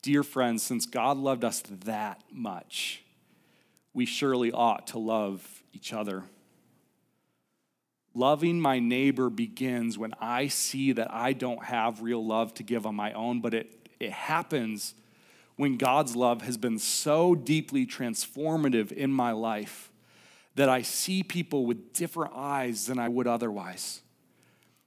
Dear 0.02 0.22
friends, 0.22 0.62
since 0.62 0.86
God 0.86 1.16
loved 1.16 1.44
us 1.44 1.62
that 1.62 2.22
much, 2.30 3.02
we 3.92 4.06
surely 4.06 4.52
ought 4.52 4.86
to 4.88 4.98
love 4.98 5.62
each 5.72 5.92
other. 5.92 6.24
Loving 8.14 8.60
my 8.60 8.78
neighbor 8.78 9.30
begins 9.30 9.98
when 9.98 10.14
I 10.20 10.46
see 10.46 10.92
that 10.92 11.12
I 11.12 11.32
don't 11.32 11.64
have 11.64 12.02
real 12.02 12.24
love 12.24 12.54
to 12.54 12.62
give 12.62 12.86
on 12.86 12.94
my 12.94 13.12
own, 13.12 13.40
but 13.40 13.54
it, 13.54 13.88
it 13.98 14.12
happens 14.12 14.94
when 15.56 15.76
God's 15.78 16.14
love 16.14 16.42
has 16.42 16.56
been 16.56 16.78
so 16.78 17.34
deeply 17.34 17.86
transformative 17.86 18.92
in 18.92 19.10
my 19.10 19.32
life 19.32 19.90
that 20.54 20.68
I 20.68 20.82
see 20.82 21.22
people 21.22 21.66
with 21.66 21.92
different 21.92 22.32
eyes 22.34 22.86
than 22.86 22.98
I 22.98 23.08
would 23.08 23.26
otherwise. 23.26 24.00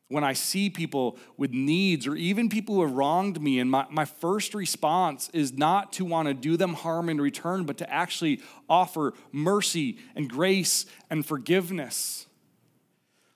When 0.10 0.23
I 0.23 0.34
see 0.34 0.69
people 0.69 1.17
with 1.36 1.51
needs 1.51 2.08
or 2.08 2.15
even 2.15 2.47
people 2.47 2.75
who 2.75 2.82
have 2.84 2.93
wronged 2.93 3.41
me, 3.41 3.60
and 3.60 3.69
my, 3.69 3.86
my 3.89 4.06
first 4.06 4.53
response 4.53 5.30
is 5.34 5.51
not 5.58 5.91
to 5.93 6.06
want 6.06 6.30
to 6.30 6.34
do 6.34 6.56
them 6.56 6.75
harm 6.75 7.10
in 7.10 7.19
return, 7.19 7.65
but 7.65 7.77
to 7.80 7.93
actually 7.93 8.41
offer 8.69 9.13
mercy 9.34 9.97
and 10.15 10.30
grace 10.30 10.86
and 11.10 11.25
forgiveness. 11.25 12.25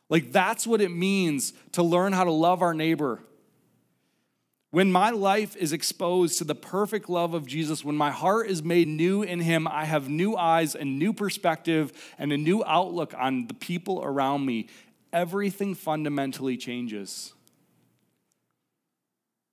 Like, 0.08 0.32
that's 0.32 0.65
what 0.65 0.80
it 0.80 0.91
means 0.91 1.52
to 1.74 1.84
learn 1.84 2.13
how 2.13 2.24
to 2.24 2.32
love 2.32 2.62
our 2.62 2.74
neighbor. 2.74 3.22
When 4.71 4.89
my 4.89 5.10
life 5.10 5.57
is 5.57 5.73
exposed 5.73 6.38
to 6.38 6.45
the 6.45 6.55
perfect 6.55 7.10
love 7.10 7.34
of 7.34 7.45
Jesus, 7.45 7.84
when 7.84 7.97
my 7.97 8.10
heart 8.10 8.49
is 8.49 8.63
made 8.63 8.88
new 8.88 9.21
in 9.21 9.41
Him, 9.41 9.67
I 9.67 9.84
have 9.84 10.07
new 10.07 10.38
eyes 10.38 10.75
and 10.75 10.97
new 10.97 11.12
perspective 11.12 11.91
and 12.17 12.31
a 12.31 12.38
new 12.38 12.63
outlook 12.63 13.13
on 13.17 13.47
the 13.47 13.53
people 13.53 14.01
around 14.01 14.45
me. 14.45 14.69
Everything 15.12 15.75
fundamentally 15.75 16.55
changes. 16.55 17.34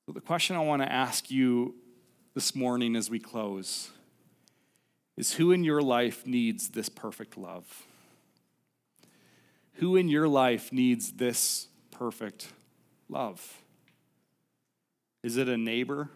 So, 0.07 0.13
the 0.13 0.21
question 0.21 0.55
I 0.55 0.61
want 0.61 0.83
to 0.83 0.91
ask 0.91 1.33
you 1.33 1.75
this 2.35 2.55
morning 2.55 2.95
as 2.95 3.11
we 3.11 3.19
close 3.19 3.91
is 5.17 5.33
who 5.33 5.51
in 5.51 5.65
your 5.65 5.83
life 5.83 6.25
needs 6.29 6.69
this 6.69 6.89
perfect 6.89 7.37
love? 7.37 7.83
Who 9.75 9.97
in 9.97 10.09
your 10.09 10.29
life 10.29 10.73
needs 10.73 11.11
this 11.11 11.67
perfect 11.91 12.53
love? 13.09 13.63
Is 15.29 15.37
it 15.37 15.47
a 15.47 15.59
neighbor? 15.59 16.09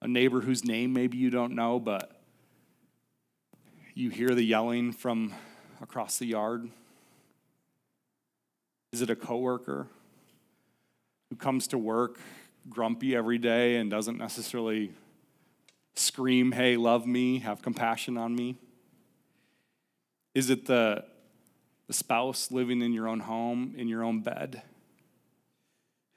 A 0.00 0.08
neighbor 0.08 0.40
whose 0.40 0.64
name 0.64 0.94
maybe 0.94 1.18
you 1.18 1.28
don't 1.28 1.54
know, 1.54 1.78
but 1.78 2.22
you 3.94 4.08
hear 4.08 4.30
the 4.30 4.42
yelling 4.42 4.92
from 4.92 5.34
across 5.82 6.16
the 6.16 6.24
yard? 6.24 6.70
Is 8.94 9.02
it 9.02 9.10
a 9.10 9.14
coworker 9.14 9.88
who 11.28 11.36
comes 11.36 11.66
to 11.66 11.76
work 11.76 12.18
grumpy 12.70 13.14
every 13.14 13.36
day 13.36 13.76
and 13.76 13.90
doesn't 13.90 14.16
necessarily 14.16 14.94
scream, 15.96 16.52
"Hey, 16.52 16.78
love 16.78 17.06
me, 17.06 17.40
have 17.40 17.60
compassion 17.60 18.16
on 18.16 18.34
me"? 18.34 18.56
Is 20.34 20.48
it 20.48 20.64
the 20.64 21.04
the 21.88 21.92
spouse 21.92 22.50
living 22.50 22.80
in 22.80 22.94
your 22.94 23.06
own 23.06 23.20
home, 23.20 23.74
in 23.76 23.86
your 23.86 24.02
own 24.02 24.22
bed? 24.22 24.62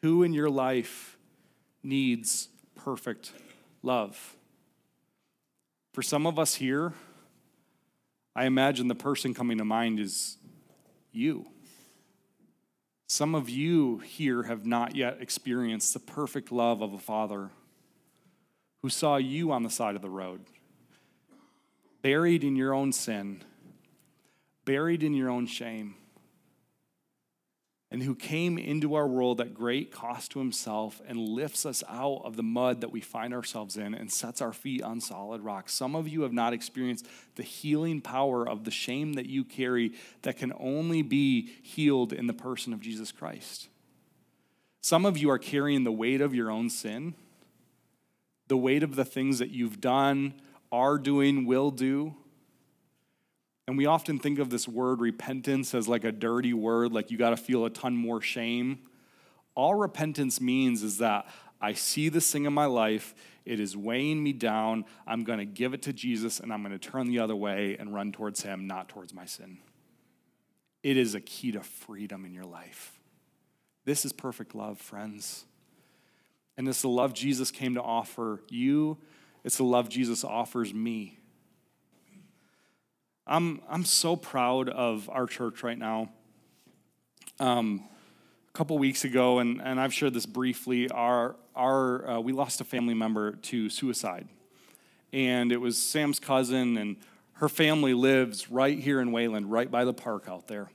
Who 0.01 0.23
in 0.23 0.33
your 0.33 0.49
life 0.49 1.17
needs 1.83 2.49
perfect 2.75 3.31
love? 3.83 4.35
For 5.93 6.01
some 6.01 6.25
of 6.25 6.39
us 6.39 6.55
here, 6.55 6.93
I 8.35 8.45
imagine 8.45 8.87
the 8.87 8.95
person 8.95 9.33
coming 9.33 9.57
to 9.57 9.65
mind 9.65 9.99
is 9.99 10.37
you. 11.11 11.47
Some 13.07 13.35
of 13.35 13.49
you 13.49 13.97
here 13.99 14.43
have 14.43 14.65
not 14.65 14.95
yet 14.95 15.17
experienced 15.19 15.93
the 15.93 15.99
perfect 15.99 16.51
love 16.51 16.81
of 16.81 16.93
a 16.93 16.99
father 16.99 17.49
who 18.81 18.89
saw 18.89 19.17
you 19.17 19.51
on 19.51 19.63
the 19.63 19.69
side 19.69 19.95
of 19.95 20.01
the 20.01 20.09
road, 20.09 20.41
buried 22.01 22.43
in 22.43 22.55
your 22.55 22.73
own 22.73 22.93
sin 22.93 23.43
buried 24.65 25.03
in 25.03 25.13
your 25.13 25.29
own 25.29 25.45
shame, 25.45 25.95
and 27.91 28.01
who 28.01 28.15
came 28.15 28.57
into 28.57 28.95
our 28.95 29.05
world 29.05 29.41
at 29.41 29.53
great 29.53 29.91
cost 29.91 30.31
to 30.31 30.39
himself 30.39 31.01
and 31.05 31.19
lifts 31.19 31.65
us 31.65 31.83
out 31.89 32.21
of 32.23 32.37
the 32.37 32.43
mud 32.43 32.79
that 32.79 32.91
we 32.91 33.01
find 33.01 33.33
ourselves 33.33 33.75
in 33.75 33.93
and 33.93 34.09
sets 34.09 34.41
our 34.41 34.53
feet 34.53 34.81
on 34.81 35.01
solid 35.01 35.41
rock. 35.41 35.69
Some 35.69 35.93
of 35.93 36.07
you 36.07 36.21
have 36.21 36.31
not 36.31 36.53
experienced 36.53 37.05
the 37.35 37.43
healing 37.43 37.99
power 37.99 38.47
of 38.47 38.63
the 38.63 38.71
shame 38.71 39.13
that 39.13 39.25
you 39.25 39.43
carry 39.43 39.91
that 40.21 40.37
can 40.37 40.53
only 40.57 41.01
be 41.01 41.49
healed 41.61 42.13
in 42.13 42.27
the 42.27 42.33
person 42.33 42.71
of 42.71 42.79
Jesus 42.79 43.11
Christ. 43.11 43.67
Some 44.79 45.05
of 45.05 45.17
you 45.17 45.29
are 45.29 45.37
carrying 45.37 45.83
the 45.83 45.91
weight 45.91 46.21
of 46.21 46.33
your 46.33 46.49
own 46.49 46.69
sin, 46.69 47.13
the 48.47 48.57
weight 48.57 48.83
of 48.83 48.95
the 48.95 49.05
things 49.05 49.37
that 49.39 49.51
you've 49.51 49.81
done, 49.81 50.33
are 50.71 50.97
doing, 50.97 51.45
will 51.45 51.71
do 51.71 52.15
and 53.67 53.77
we 53.77 53.85
often 53.85 54.19
think 54.19 54.39
of 54.39 54.49
this 54.49 54.67
word 54.67 55.01
repentance 55.01 55.73
as 55.73 55.87
like 55.87 56.03
a 56.03 56.11
dirty 56.11 56.53
word, 56.53 56.91
like 56.91 57.11
you 57.11 57.17
got 57.17 57.29
to 57.29 57.37
feel 57.37 57.65
a 57.65 57.69
ton 57.69 57.95
more 57.95 58.21
shame. 58.21 58.79
All 59.55 59.75
repentance 59.75 60.41
means 60.41 60.83
is 60.83 60.97
that 60.97 61.27
I 61.61 61.73
see 61.73 62.09
this 62.09 62.31
thing 62.31 62.45
in 62.45 62.53
my 62.53 62.65
life, 62.65 63.13
it 63.45 63.59
is 63.59 63.77
weighing 63.77 64.21
me 64.23 64.33
down. 64.33 64.85
I'm 65.05 65.23
going 65.23 65.39
to 65.39 65.45
give 65.45 65.73
it 65.73 65.83
to 65.83 65.93
Jesus 65.93 66.39
and 66.39 66.51
I'm 66.51 66.63
going 66.63 66.77
to 66.77 66.79
turn 66.79 67.07
the 67.07 67.19
other 67.19 67.35
way 67.35 67.77
and 67.79 67.93
run 67.93 68.11
towards 68.11 68.41
Him, 68.41 68.67
not 68.67 68.89
towards 68.89 69.13
my 69.13 69.25
sin. 69.25 69.59
It 70.83 70.97
is 70.97 71.13
a 71.13 71.21
key 71.21 71.51
to 71.51 71.61
freedom 71.61 72.25
in 72.25 72.33
your 72.33 72.45
life. 72.45 72.99
This 73.85 74.05
is 74.05 74.13
perfect 74.13 74.55
love, 74.55 74.79
friends. 74.79 75.45
And 76.57 76.67
it's 76.67 76.81
the 76.81 76.89
love 76.89 77.13
Jesus 77.13 77.51
came 77.51 77.75
to 77.75 77.81
offer 77.81 78.41
you, 78.49 78.97
it's 79.43 79.57
the 79.57 79.63
love 79.63 79.89
Jesus 79.89 80.23
offers 80.23 80.73
me. 80.73 81.20
I'm, 83.27 83.61
I'm 83.69 83.85
so 83.85 84.15
proud 84.15 84.69
of 84.69 85.09
our 85.09 85.27
church 85.27 85.63
right 85.63 85.77
now. 85.77 86.09
Um, 87.39 87.83
a 88.49 88.57
couple 88.57 88.77
weeks 88.77 89.03
ago, 89.03 89.39
and, 89.39 89.61
and 89.61 89.79
I've 89.79 89.93
shared 89.93 90.13
this 90.13 90.25
briefly, 90.25 90.89
our, 90.89 91.35
our, 91.55 92.09
uh, 92.09 92.19
we 92.19 92.33
lost 92.33 92.61
a 92.61 92.63
family 92.63 92.93
member 92.93 93.33
to 93.33 93.69
suicide. 93.69 94.27
And 95.13 95.51
it 95.51 95.57
was 95.57 95.77
Sam's 95.77 96.19
cousin, 96.19 96.77
and 96.77 96.97
her 97.33 97.47
family 97.47 97.93
lives 97.93 98.49
right 98.49 98.77
here 98.77 98.99
in 98.99 99.11
Wayland, 99.11 99.51
right 99.51 99.69
by 99.69 99.85
the 99.85 99.93
park 99.93 100.25
out 100.27 100.47
there. 100.47 100.69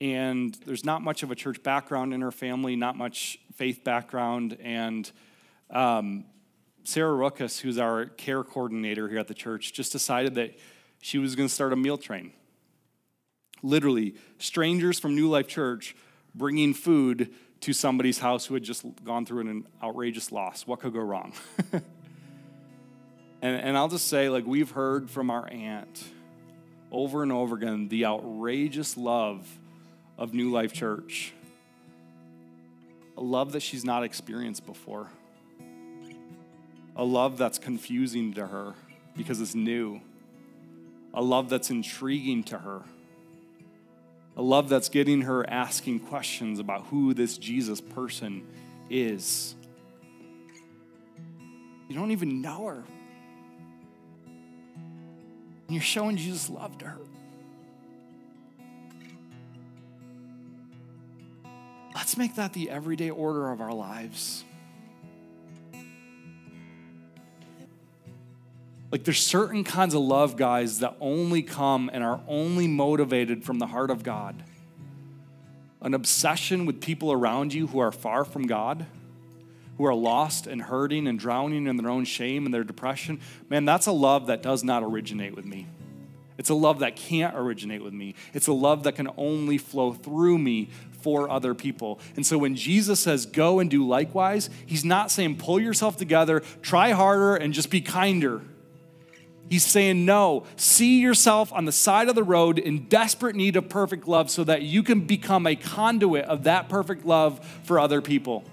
And 0.00 0.54
there's 0.66 0.84
not 0.84 1.02
much 1.02 1.22
of 1.22 1.30
a 1.30 1.34
church 1.34 1.62
background 1.62 2.14
in 2.14 2.20
her 2.22 2.32
family, 2.32 2.74
not 2.74 2.96
much 2.96 3.38
faith 3.54 3.84
background. 3.84 4.56
And 4.62 5.10
um, 5.70 6.24
Sarah 6.84 7.14
Ruckus, 7.14 7.58
who's 7.58 7.78
our 7.78 8.06
care 8.06 8.42
coordinator 8.42 9.08
here 9.08 9.18
at 9.18 9.28
the 9.28 9.34
church, 9.34 9.72
just 9.72 9.92
decided 9.92 10.34
that 10.36 10.58
she 11.04 11.18
was 11.18 11.36
going 11.36 11.46
to 11.46 11.54
start 11.54 11.70
a 11.74 11.76
meal 11.76 11.98
train. 11.98 12.32
Literally, 13.62 14.14
strangers 14.38 14.98
from 14.98 15.14
New 15.14 15.28
Life 15.28 15.46
Church 15.46 15.94
bringing 16.34 16.72
food 16.72 17.28
to 17.60 17.74
somebody's 17.74 18.20
house 18.20 18.46
who 18.46 18.54
had 18.54 18.62
just 18.62 18.86
gone 19.04 19.26
through 19.26 19.42
an 19.42 19.66
outrageous 19.82 20.32
loss. 20.32 20.66
What 20.66 20.80
could 20.80 20.94
go 20.94 21.00
wrong? 21.00 21.34
and, 21.72 21.84
and 23.42 23.76
I'll 23.76 23.88
just 23.88 24.08
say, 24.08 24.30
like, 24.30 24.46
we've 24.46 24.70
heard 24.70 25.10
from 25.10 25.28
our 25.28 25.46
aunt 25.46 26.04
over 26.90 27.22
and 27.22 27.30
over 27.30 27.56
again 27.56 27.88
the 27.88 28.06
outrageous 28.06 28.96
love 28.96 29.46
of 30.16 30.32
New 30.32 30.50
Life 30.50 30.72
Church. 30.72 31.34
A 33.18 33.22
love 33.22 33.52
that 33.52 33.60
she's 33.60 33.84
not 33.84 34.04
experienced 34.04 34.64
before. 34.64 35.10
A 36.96 37.04
love 37.04 37.36
that's 37.36 37.58
confusing 37.58 38.32
to 38.32 38.46
her 38.46 38.72
because 39.14 39.42
it's 39.42 39.54
new 39.54 40.00
a 41.14 41.22
love 41.22 41.48
that's 41.48 41.70
intriguing 41.70 42.42
to 42.44 42.58
her, 42.58 42.82
a 44.36 44.42
love 44.42 44.68
that's 44.68 44.88
getting 44.88 45.22
her 45.22 45.48
asking 45.48 46.00
questions 46.00 46.58
about 46.58 46.86
who 46.86 47.14
this 47.14 47.38
Jesus 47.38 47.80
person 47.80 48.44
is. 48.90 49.54
You 51.88 51.94
don't 51.94 52.10
even 52.10 52.42
know 52.42 52.66
her. 52.66 52.84
And 55.66 55.70
you're 55.70 55.80
showing 55.80 56.16
Jesus' 56.16 56.50
love 56.50 56.76
to 56.78 56.86
her. 56.86 56.98
Let's 61.94 62.16
make 62.16 62.34
that 62.34 62.52
the 62.52 62.70
everyday 62.70 63.10
order 63.10 63.50
of 63.50 63.60
our 63.60 63.72
lives. 63.72 64.44
Like 68.94 69.02
there's 69.02 69.18
certain 69.18 69.64
kinds 69.64 69.92
of 69.94 70.02
love, 70.02 70.36
guys, 70.36 70.78
that 70.78 70.94
only 71.00 71.42
come 71.42 71.90
and 71.92 72.04
are 72.04 72.20
only 72.28 72.68
motivated 72.68 73.42
from 73.42 73.58
the 73.58 73.66
heart 73.66 73.90
of 73.90 74.04
God. 74.04 74.44
An 75.80 75.94
obsession 75.94 76.64
with 76.64 76.80
people 76.80 77.10
around 77.10 77.52
you 77.52 77.66
who 77.66 77.80
are 77.80 77.90
far 77.90 78.24
from 78.24 78.46
God, 78.46 78.86
who 79.78 79.84
are 79.84 79.94
lost 79.96 80.46
and 80.46 80.62
hurting 80.62 81.08
and 81.08 81.18
drowning 81.18 81.66
in 81.66 81.76
their 81.76 81.90
own 81.90 82.04
shame 82.04 82.44
and 82.44 82.54
their 82.54 82.62
depression, 82.62 83.18
man, 83.48 83.64
that's 83.64 83.88
a 83.88 83.92
love 83.92 84.28
that 84.28 84.44
does 84.44 84.62
not 84.62 84.84
originate 84.84 85.34
with 85.34 85.44
me. 85.44 85.66
It's 86.38 86.50
a 86.50 86.54
love 86.54 86.78
that 86.78 86.94
can't 86.94 87.34
originate 87.36 87.82
with 87.82 87.94
me. 87.94 88.14
It's 88.32 88.46
a 88.46 88.52
love 88.52 88.84
that 88.84 88.94
can 88.94 89.10
only 89.16 89.58
flow 89.58 89.92
through 89.92 90.38
me 90.38 90.70
for 91.00 91.28
other 91.28 91.52
people. 91.52 91.98
And 92.14 92.24
so 92.24 92.38
when 92.38 92.54
Jesus 92.54 93.00
says 93.00 93.26
go 93.26 93.58
and 93.58 93.68
do 93.68 93.84
likewise, 93.84 94.50
he's 94.66 94.84
not 94.84 95.10
saying 95.10 95.38
pull 95.38 95.58
yourself 95.58 95.96
together, 95.96 96.44
try 96.62 96.92
harder, 96.92 97.34
and 97.34 97.52
just 97.52 97.70
be 97.70 97.80
kinder. 97.80 98.40
He's 99.50 99.64
saying, 99.64 100.04
No, 100.04 100.44
see 100.56 101.00
yourself 101.00 101.52
on 101.52 101.64
the 101.64 101.72
side 101.72 102.08
of 102.08 102.14
the 102.14 102.22
road 102.22 102.58
in 102.58 102.84
desperate 102.88 103.36
need 103.36 103.56
of 103.56 103.68
perfect 103.68 104.08
love 104.08 104.30
so 104.30 104.44
that 104.44 104.62
you 104.62 104.82
can 104.82 105.00
become 105.00 105.46
a 105.46 105.56
conduit 105.56 106.24
of 106.24 106.44
that 106.44 106.68
perfect 106.68 107.04
love 107.04 107.44
for 107.64 107.78
other 107.78 108.00
people. 108.00 108.44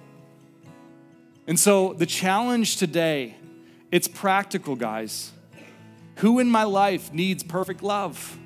And 1.48 1.60
so 1.60 1.94
the 1.94 2.06
challenge 2.06 2.78
today, 2.78 3.36
it's 3.92 4.08
practical, 4.08 4.76
guys. 4.76 5.32
Who 6.18 6.40
in 6.40 6.50
my 6.50 6.64
life 6.64 7.14
needs 7.14 7.42
perfect 7.42 7.82
love? 7.82 8.38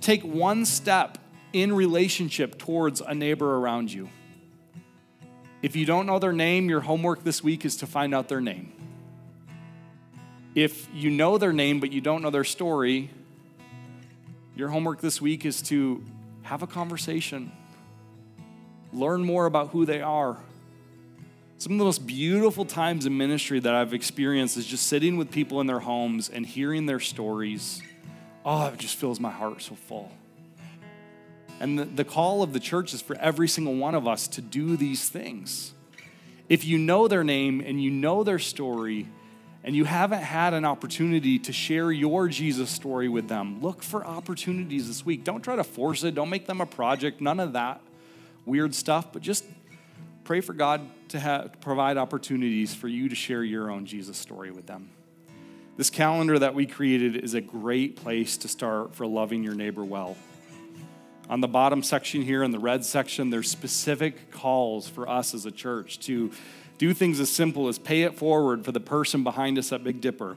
Take 0.00 0.22
one 0.22 0.66
step 0.66 1.18
in 1.52 1.72
relationship 1.72 2.58
towards 2.58 3.00
a 3.00 3.14
neighbor 3.14 3.56
around 3.56 3.92
you. 3.92 4.08
If 5.62 5.76
you 5.76 5.86
don't 5.86 6.04
know 6.04 6.18
their 6.18 6.32
name, 6.32 6.68
your 6.68 6.80
homework 6.80 7.24
this 7.24 7.42
week 7.42 7.64
is 7.64 7.76
to 7.76 7.86
find 7.86 8.14
out 8.14 8.28
their 8.28 8.42
name. 8.42 8.73
If 10.54 10.88
you 10.94 11.10
know 11.10 11.36
their 11.36 11.52
name 11.52 11.80
but 11.80 11.92
you 11.92 12.00
don't 12.00 12.22
know 12.22 12.30
their 12.30 12.44
story, 12.44 13.10
your 14.54 14.68
homework 14.68 15.00
this 15.00 15.20
week 15.20 15.44
is 15.44 15.60
to 15.62 16.04
have 16.42 16.62
a 16.62 16.66
conversation, 16.66 17.50
learn 18.92 19.24
more 19.24 19.46
about 19.46 19.70
who 19.70 19.84
they 19.84 20.00
are. 20.00 20.36
Some 21.58 21.72
of 21.72 21.78
the 21.78 21.84
most 21.84 22.06
beautiful 22.06 22.64
times 22.64 23.04
in 23.04 23.16
ministry 23.16 23.58
that 23.58 23.74
I've 23.74 23.94
experienced 23.94 24.56
is 24.56 24.66
just 24.66 24.86
sitting 24.86 25.16
with 25.16 25.30
people 25.30 25.60
in 25.60 25.66
their 25.66 25.80
homes 25.80 26.28
and 26.28 26.46
hearing 26.46 26.86
their 26.86 27.00
stories. 27.00 27.82
Oh, 28.44 28.66
it 28.66 28.78
just 28.78 28.96
fills 28.96 29.18
my 29.18 29.30
heart 29.30 29.62
so 29.62 29.74
full. 29.74 30.12
And 31.58 31.78
the, 31.78 31.84
the 31.84 32.04
call 32.04 32.42
of 32.42 32.52
the 32.52 32.60
church 32.60 32.94
is 32.94 33.00
for 33.00 33.16
every 33.16 33.48
single 33.48 33.74
one 33.74 33.94
of 33.94 34.06
us 34.06 34.28
to 34.28 34.40
do 34.40 34.76
these 34.76 35.08
things. 35.08 35.72
If 36.48 36.64
you 36.64 36.78
know 36.78 37.08
their 37.08 37.24
name 37.24 37.60
and 37.64 37.82
you 37.82 37.90
know 37.90 38.22
their 38.22 38.38
story, 38.38 39.08
and 39.64 39.74
you 39.74 39.84
haven't 39.84 40.22
had 40.22 40.52
an 40.52 40.66
opportunity 40.66 41.38
to 41.38 41.52
share 41.52 41.90
your 41.90 42.28
Jesus 42.28 42.70
story 42.70 43.08
with 43.08 43.28
them, 43.28 43.62
look 43.62 43.82
for 43.82 44.06
opportunities 44.06 44.86
this 44.86 45.06
week. 45.06 45.24
Don't 45.24 45.42
try 45.42 45.56
to 45.56 45.64
force 45.64 46.04
it, 46.04 46.14
don't 46.14 46.28
make 46.28 46.46
them 46.46 46.60
a 46.60 46.66
project, 46.66 47.22
none 47.22 47.40
of 47.40 47.54
that 47.54 47.80
weird 48.44 48.74
stuff, 48.74 49.10
but 49.10 49.22
just 49.22 49.44
pray 50.22 50.42
for 50.42 50.52
God 50.52 50.82
to 51.08 51.18
have, 51.18 51.60
provide 51.60 51.96
opportunities 51.96 52.74
for 52.74 52.88
you 52.88 53.08
to 53.08 53.14
share 53.14 53.42
your 53.42 53.70
own 53.70 53.86
Jesus 53.86 54.18
story 54.18 54.50
with 54.50 54.66
them. 54.66 54.90
This 55.78 55.88
calendar 55.90 56.38
that 56.38 56.54
we 56.54 56.66
created 56.66 57.16
is 57.16 57.32
a 57.32 57.40
great 57.40 57.96
place 57.96 58.36
to 58.38 58.48
start 58.48 58.94
for 58.94 59.06
loving 59.06 59.42
your 59.42 59.54
neighbor 59.54 59.82
well. 59.82 60.16
On 61.30 61.40
the 61.40 61.48
bottom 61.48 61.82
section 61.82 62.20
here, 62.20 62.42
in 62.42 62.50
the 62.50 62.58
red 62.58 62.84
section, 62.84 63.30
there's 63.30 63.50
specific 63.50 64.30
calls 64.30 64.88
for 64.88 65.08
us 65.08 65.32
as 65.32 65.46
a 65.46 65.50
church 65.50 65.98
to 66.00 66.30
do 66.78 66.92
things 66.92 67.20
as 67.20 67.30
simple 67.30 67.68
as 67.68 67.78
pay 67.78 68.02
it 68.02 68.16
forward 68.16 68.64
for 68.64 68.72
the 68.72 68.80
person 68.80 69.22
behind 69.22 69.58
us 69.58 69.72
at 69.72 69.84
Big 69.84 70.00
Dipper. 70.00 70.36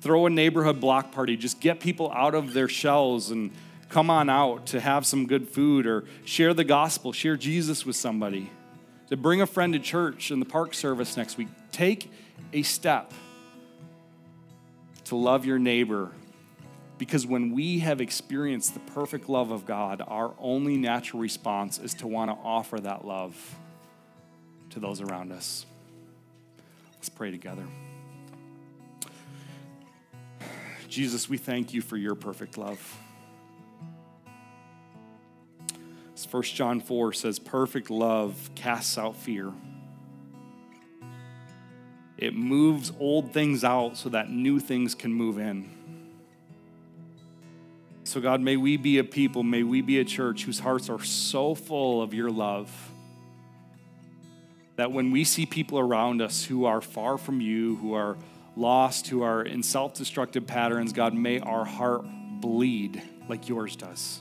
Throw 0.00 0.26
a 0.26 0.30
neighborhood 0.30 0.80
block 0.80 1.12
party. 1.12 1.36
Just 1.36 1.60
get 1.60 1.80
people 1.80 2.12
out 2.12 2.34
of 2.34 2.52
their 2.52 2.68
shells 2.68 3.30
and 3.30 3.50
come 3.88 4.10
on 4.10 4.28
out 4.28 4.66
to 4.66 4.80
have 4.80 5.06
some 5.06 5.26
good 5.26 5.48
food 5.48 5.86
or 5.86 6.04
share 6.24 6.52
the 6.52 6.64
gospel, 6.64 7.12
share 7.12 7.36
Jesus 7.36 7.86
with 7.86 7.96
somebody. 7.96 8.50
To 9.10 9.16
bring 9.16 9.40
a 9.40 9.46
friend 9.46 9.72
to 9.74 9.78
church 9.78 10.30
in 10.30 10.40
the 10.40 10.46
park 10.46 10.74
service 10.74 11.16
next 11.16 11.38
week. 11.38 11.48
Take 11.70 12.10
a 12.52 12.62
step 12.62 13.12
to 15.04 15.16
love 15.16 15.44
your 15.44 15.58
neighbor 15.58 16.10
because 16.98 17.26
when 17.26 17.52
we 17.52 17.80
have 17.80 18.00
experienced 18.00 18.74
the 18.74 18.80
perfect 18.80 19.28
love 19.28 19.50
of 19.50 19.66
God, 19.66 20.02
our 20.06 20.34
only 20.38 20.76
natural 20.76 21.20
response 21.20 21.78
is 21.78 21.94
to 21.94 22.06
want 22.06 22.30
to 22.30 22.36
offer 22.44 22.78
that 22.80 23.04
love 23.04 23.36
to 24.74 24.80
those 24.80 25.00
around 25.00 25.32
us. 25.32 25.66
Let's 26.94 27.08
pray 27.08 27.30
together. 27.30 27.64
Jesus, 30.88 31.28
we 31.28 31.38
thank 31.38 31.72
you 31.72 31.80
for 31.80 31.96
your 31.96 32.16
perfect 32.16 32.58
love. 32.58 32.98
As 36.14 36.26
1 36.30 36.42
John 36.42 36.80
4 36.80 37.12
says, 37.12 37.38
perfect 37.38 37.88
love 37.88 38.50
casts 38.56 38.98
out 38.98 39.16
fear. 39.16 39.52
It 42.18 42.34
moves 42.34 42.92
old 42.98 43.32
things 43.32 43.62
out 43.62 43.96
so 43.96 44.08
that 44.08 44.30
new 44.30 44.58
things 44.58 44.94
can 44.94 45.12
move 45.12 45.38
in. 45.38 45.70
So, 48.02 48.20
God, 48.20 48.40
may 48.40 48.56
we 48.56 48.76
be 48.76 48.98
a 48.98 49.04
people, 49.04 49.44
may 49.44 49.62
we 49.62 49.82
be 49.82 50.00
a 50.00 50.04
church 50.04 50.44
whose 50.44 50.58
hearts 50.58 50.88
are 50.90 51.02
so 51.02 51.54
full 51.54 52.02
of 52.02 52.12
your 52.12 52.30
love 52.30 52.70
that 54.76 54.92
when 54.92 55.10
we 55.10 55.24
see 55.24 55.46
people 55.46 55.78
around 55.78 56.20
us 56.20 56.44
who 56.44 56.64
are 56.64 56.80
far 56.80 57.16
from 57.16 57.40
you, 57.40 57.76
who 57.76 57.94
are 57.94 58.16
lost, 58.56 59.08
who 59.08 59.22
are 59.22 59.42
in 59.42 59.62
self 59.62 59.94
destructive 59.94 60.46
patterns, 60.46 60.92
God, 60.92 61.14
may 61.14 61.40
our 61.40 61.64
heart 61.64 62.04
bleed 62.40 63.02
like 63.28 63.48
yours 63.48 63.76
does. 63.76 64.20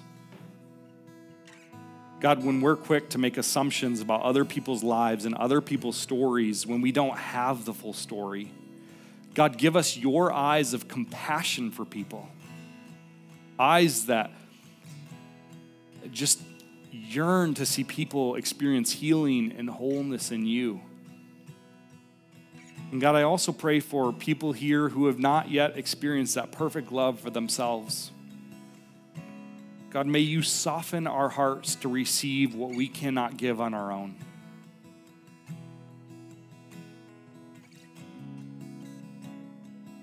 God, 2.20 2.46
when 2.46 2.62
we're 2.62 2.78
quick 2.78 3.10
to 3.10 3.18
make 3.18 3.38
assumptions 3.38 4.00
about 4.00 4.22
other 4.22 4.46
people's 4.46 4.82
lives 4.82 5.26
and 5.26 5.36
other 5.36 5.60
people's 5.60 5.98
stories, 5.98 6.66
when 6.66 6.80
we 6.80 6.92
don't 6.92 7.18
have 7.18 7.66
the 7.66 7.74
full 7.74 7.92
story, 7.92 8.50
God, 9.34 9.58
give 9.58 9.76
us 9.76 9.98
your 9.98 10.32
eyes 10.32 10.74
of 10.74 10.88
compassion 10.88 11.70
for 11.70 11.84
people. 11.84 12.30
Eyes 13.60 14.06
that 14.06 14.32
just 16.12 16.40
yearn 16.94 17.56
to 17.56 17.66
see 17.66 17.84
people 17.84 18.36
experience 18.36 18.92
healing 18.92 19.54
and 19.58 19.70
wholeness 19.70 20.32
in 20.32 20.46
you. 20.46 20.80
And 22.92 23.02
God, 23.02 23.16
I 23.16 23.24
also 23.24 23.52
pray 23.52 23.80
for 23.80 24.14
people 24.14 24.54
here 24.54 24.90
who 24.90 25.08
have 25.08 25.18
not 25.18 25.50
yet 25.50 25.78
experienced 25.78 26.36
that 26.36 26.52
perfect 26.52 26.92
love 26.92 27.20
for 27.20 27.32
themselves. 27.32 28.12
God, 29.90 30.06
may 30.06 30.20
you 30.20 30.44
soften 30.44 31.08
our 31.08 31.30
hearts 31.30 31.74
to 31.78 31.90
receive 31.90 32.54
what 32.54 32.70
we 32.76 32.88
cannot 32.88 33.38
give 33.38 33.60
on 33.60 33.74
our 33.74 33.92
own. 33.92 34.16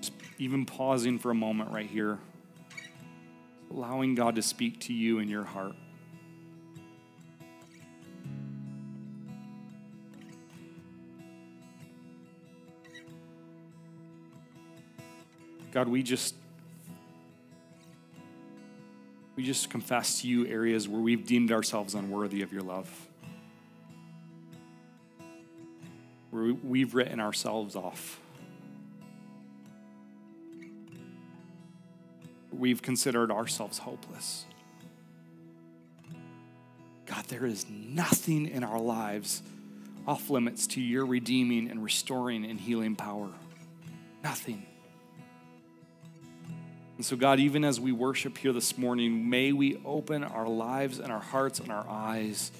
Just 0.01 0.13
even 0.37 0.65
pausing 0.65 1.17
for 1.17 1.31
a 1.31 1.35
moment 1.35 1.71
right 1.71 1.89
here, 1.89 2.19
allowing 3.69 4.15
God 4.15 4.35
to 4.35 4.41
speak 4.41 4.81
to 4.81 4.93
you 4.93 5.19
in 5.19 5.29
your 5.29 5.45
heart. 5.45 5.75
God, 15.71 15.87
we 15.87 16.03
just 16.03 16.35
we 19.35 19.43
just 19.43 19.69
confess 19.69 20.21
to 20.21 20.27
you 20.27 20.45
areas 20.45 20.87
where 20.87 21.01
we've 21.01 21.25
deemed 21.25 21.51
ourselves 21.51 21.95
unworthy 21.95 22.41
of 22.41 22.51
your 22.51 22.61
love. 22.61 22.89
Where 26.29 26.53
we've 26.53 26.93
written 26.93 27.19
ourselves 27.19 27.75
off. 27.75 28.19
We've 32.51 32.81
considered 32.81 33.31
ourselves 33.31 33.79
hopeless. 33.79 34.45
God, 37.05 37.25
there 37.25 37.45
is 37.45 37.65
nothing 37.69 38.47
in 38.47 38.63
our 38.63 38.79
lives 38.79 39.41
off 40.07 40.29
limits 40.29 40.67
to 40.67 40.81
your 40.81 41.05
redeeming 41.05 41.69
and 41.69 41.83
restoring 41.83 42.45
and 42.45 42.59
healing 42.59 42.95
power. 42.95 43.29
Nothing. 44.23 44.65
And 47.01 47.05
so, 47.07 47.15
God, 47.15 47.39
even 47.39 47.63
as 47.65 47.79
we 47.79 47.91
worship 47.91 48.37
here 48.37 48.53
this 48.53 48.77
morning, 48.77 49.27
may 49.27 49.53
we 49.53 49.81
open 49.83 50.23
our 50.23 50.47
lives 50.47 50.99
and 50.99 51.11
our 51.11 51.19
hearts 51.19 51.59
and 51.59 51.71
our 51.71 51.83
eyes 51.89 52.51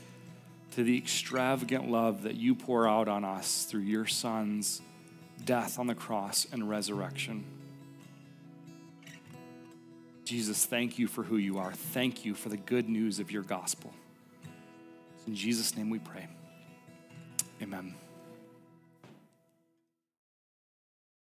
to 0.72 0.84
the 0.84 0.98
extravagant 0.98 1.92
love 1.92 2.24
that 2.24 2.34
you 2.34 2.56
pour 2.56 2.88
out 2.88 3.08
on 3.08 3.24
us 3.24 3.66
through 3.66 3.82
your 3.82 4.08
Son's 4.08 4.82
death 5.46 5.78
on 5.78 5.86
the 5.86 5.94
cross 5.94 6.48
and 6.52 6.68
resurrection. 6.68 7.44
Jesus, 10.26 10.66
thank 10.66 10.98
you 10.98 11.06
for 11.06 11.22
who 11.22 11.38
you 11.38 11.60
are. 11.60 11.72
Thank 11.72 12.26
you 12.26 12.34
for 12.34 12.50
the 12.50 12.58
good 12.58 12.90
news 12.90 13.20
of 13.20 13.30
your 13.30 13.44
gospel. 13.44 13.94
In 15.28 15.36
Jesus' 15.36 15.78
name 15.78 15.92
we 15.92 16.00
pray. 16.00 16.26
Amen. 17.62 17.94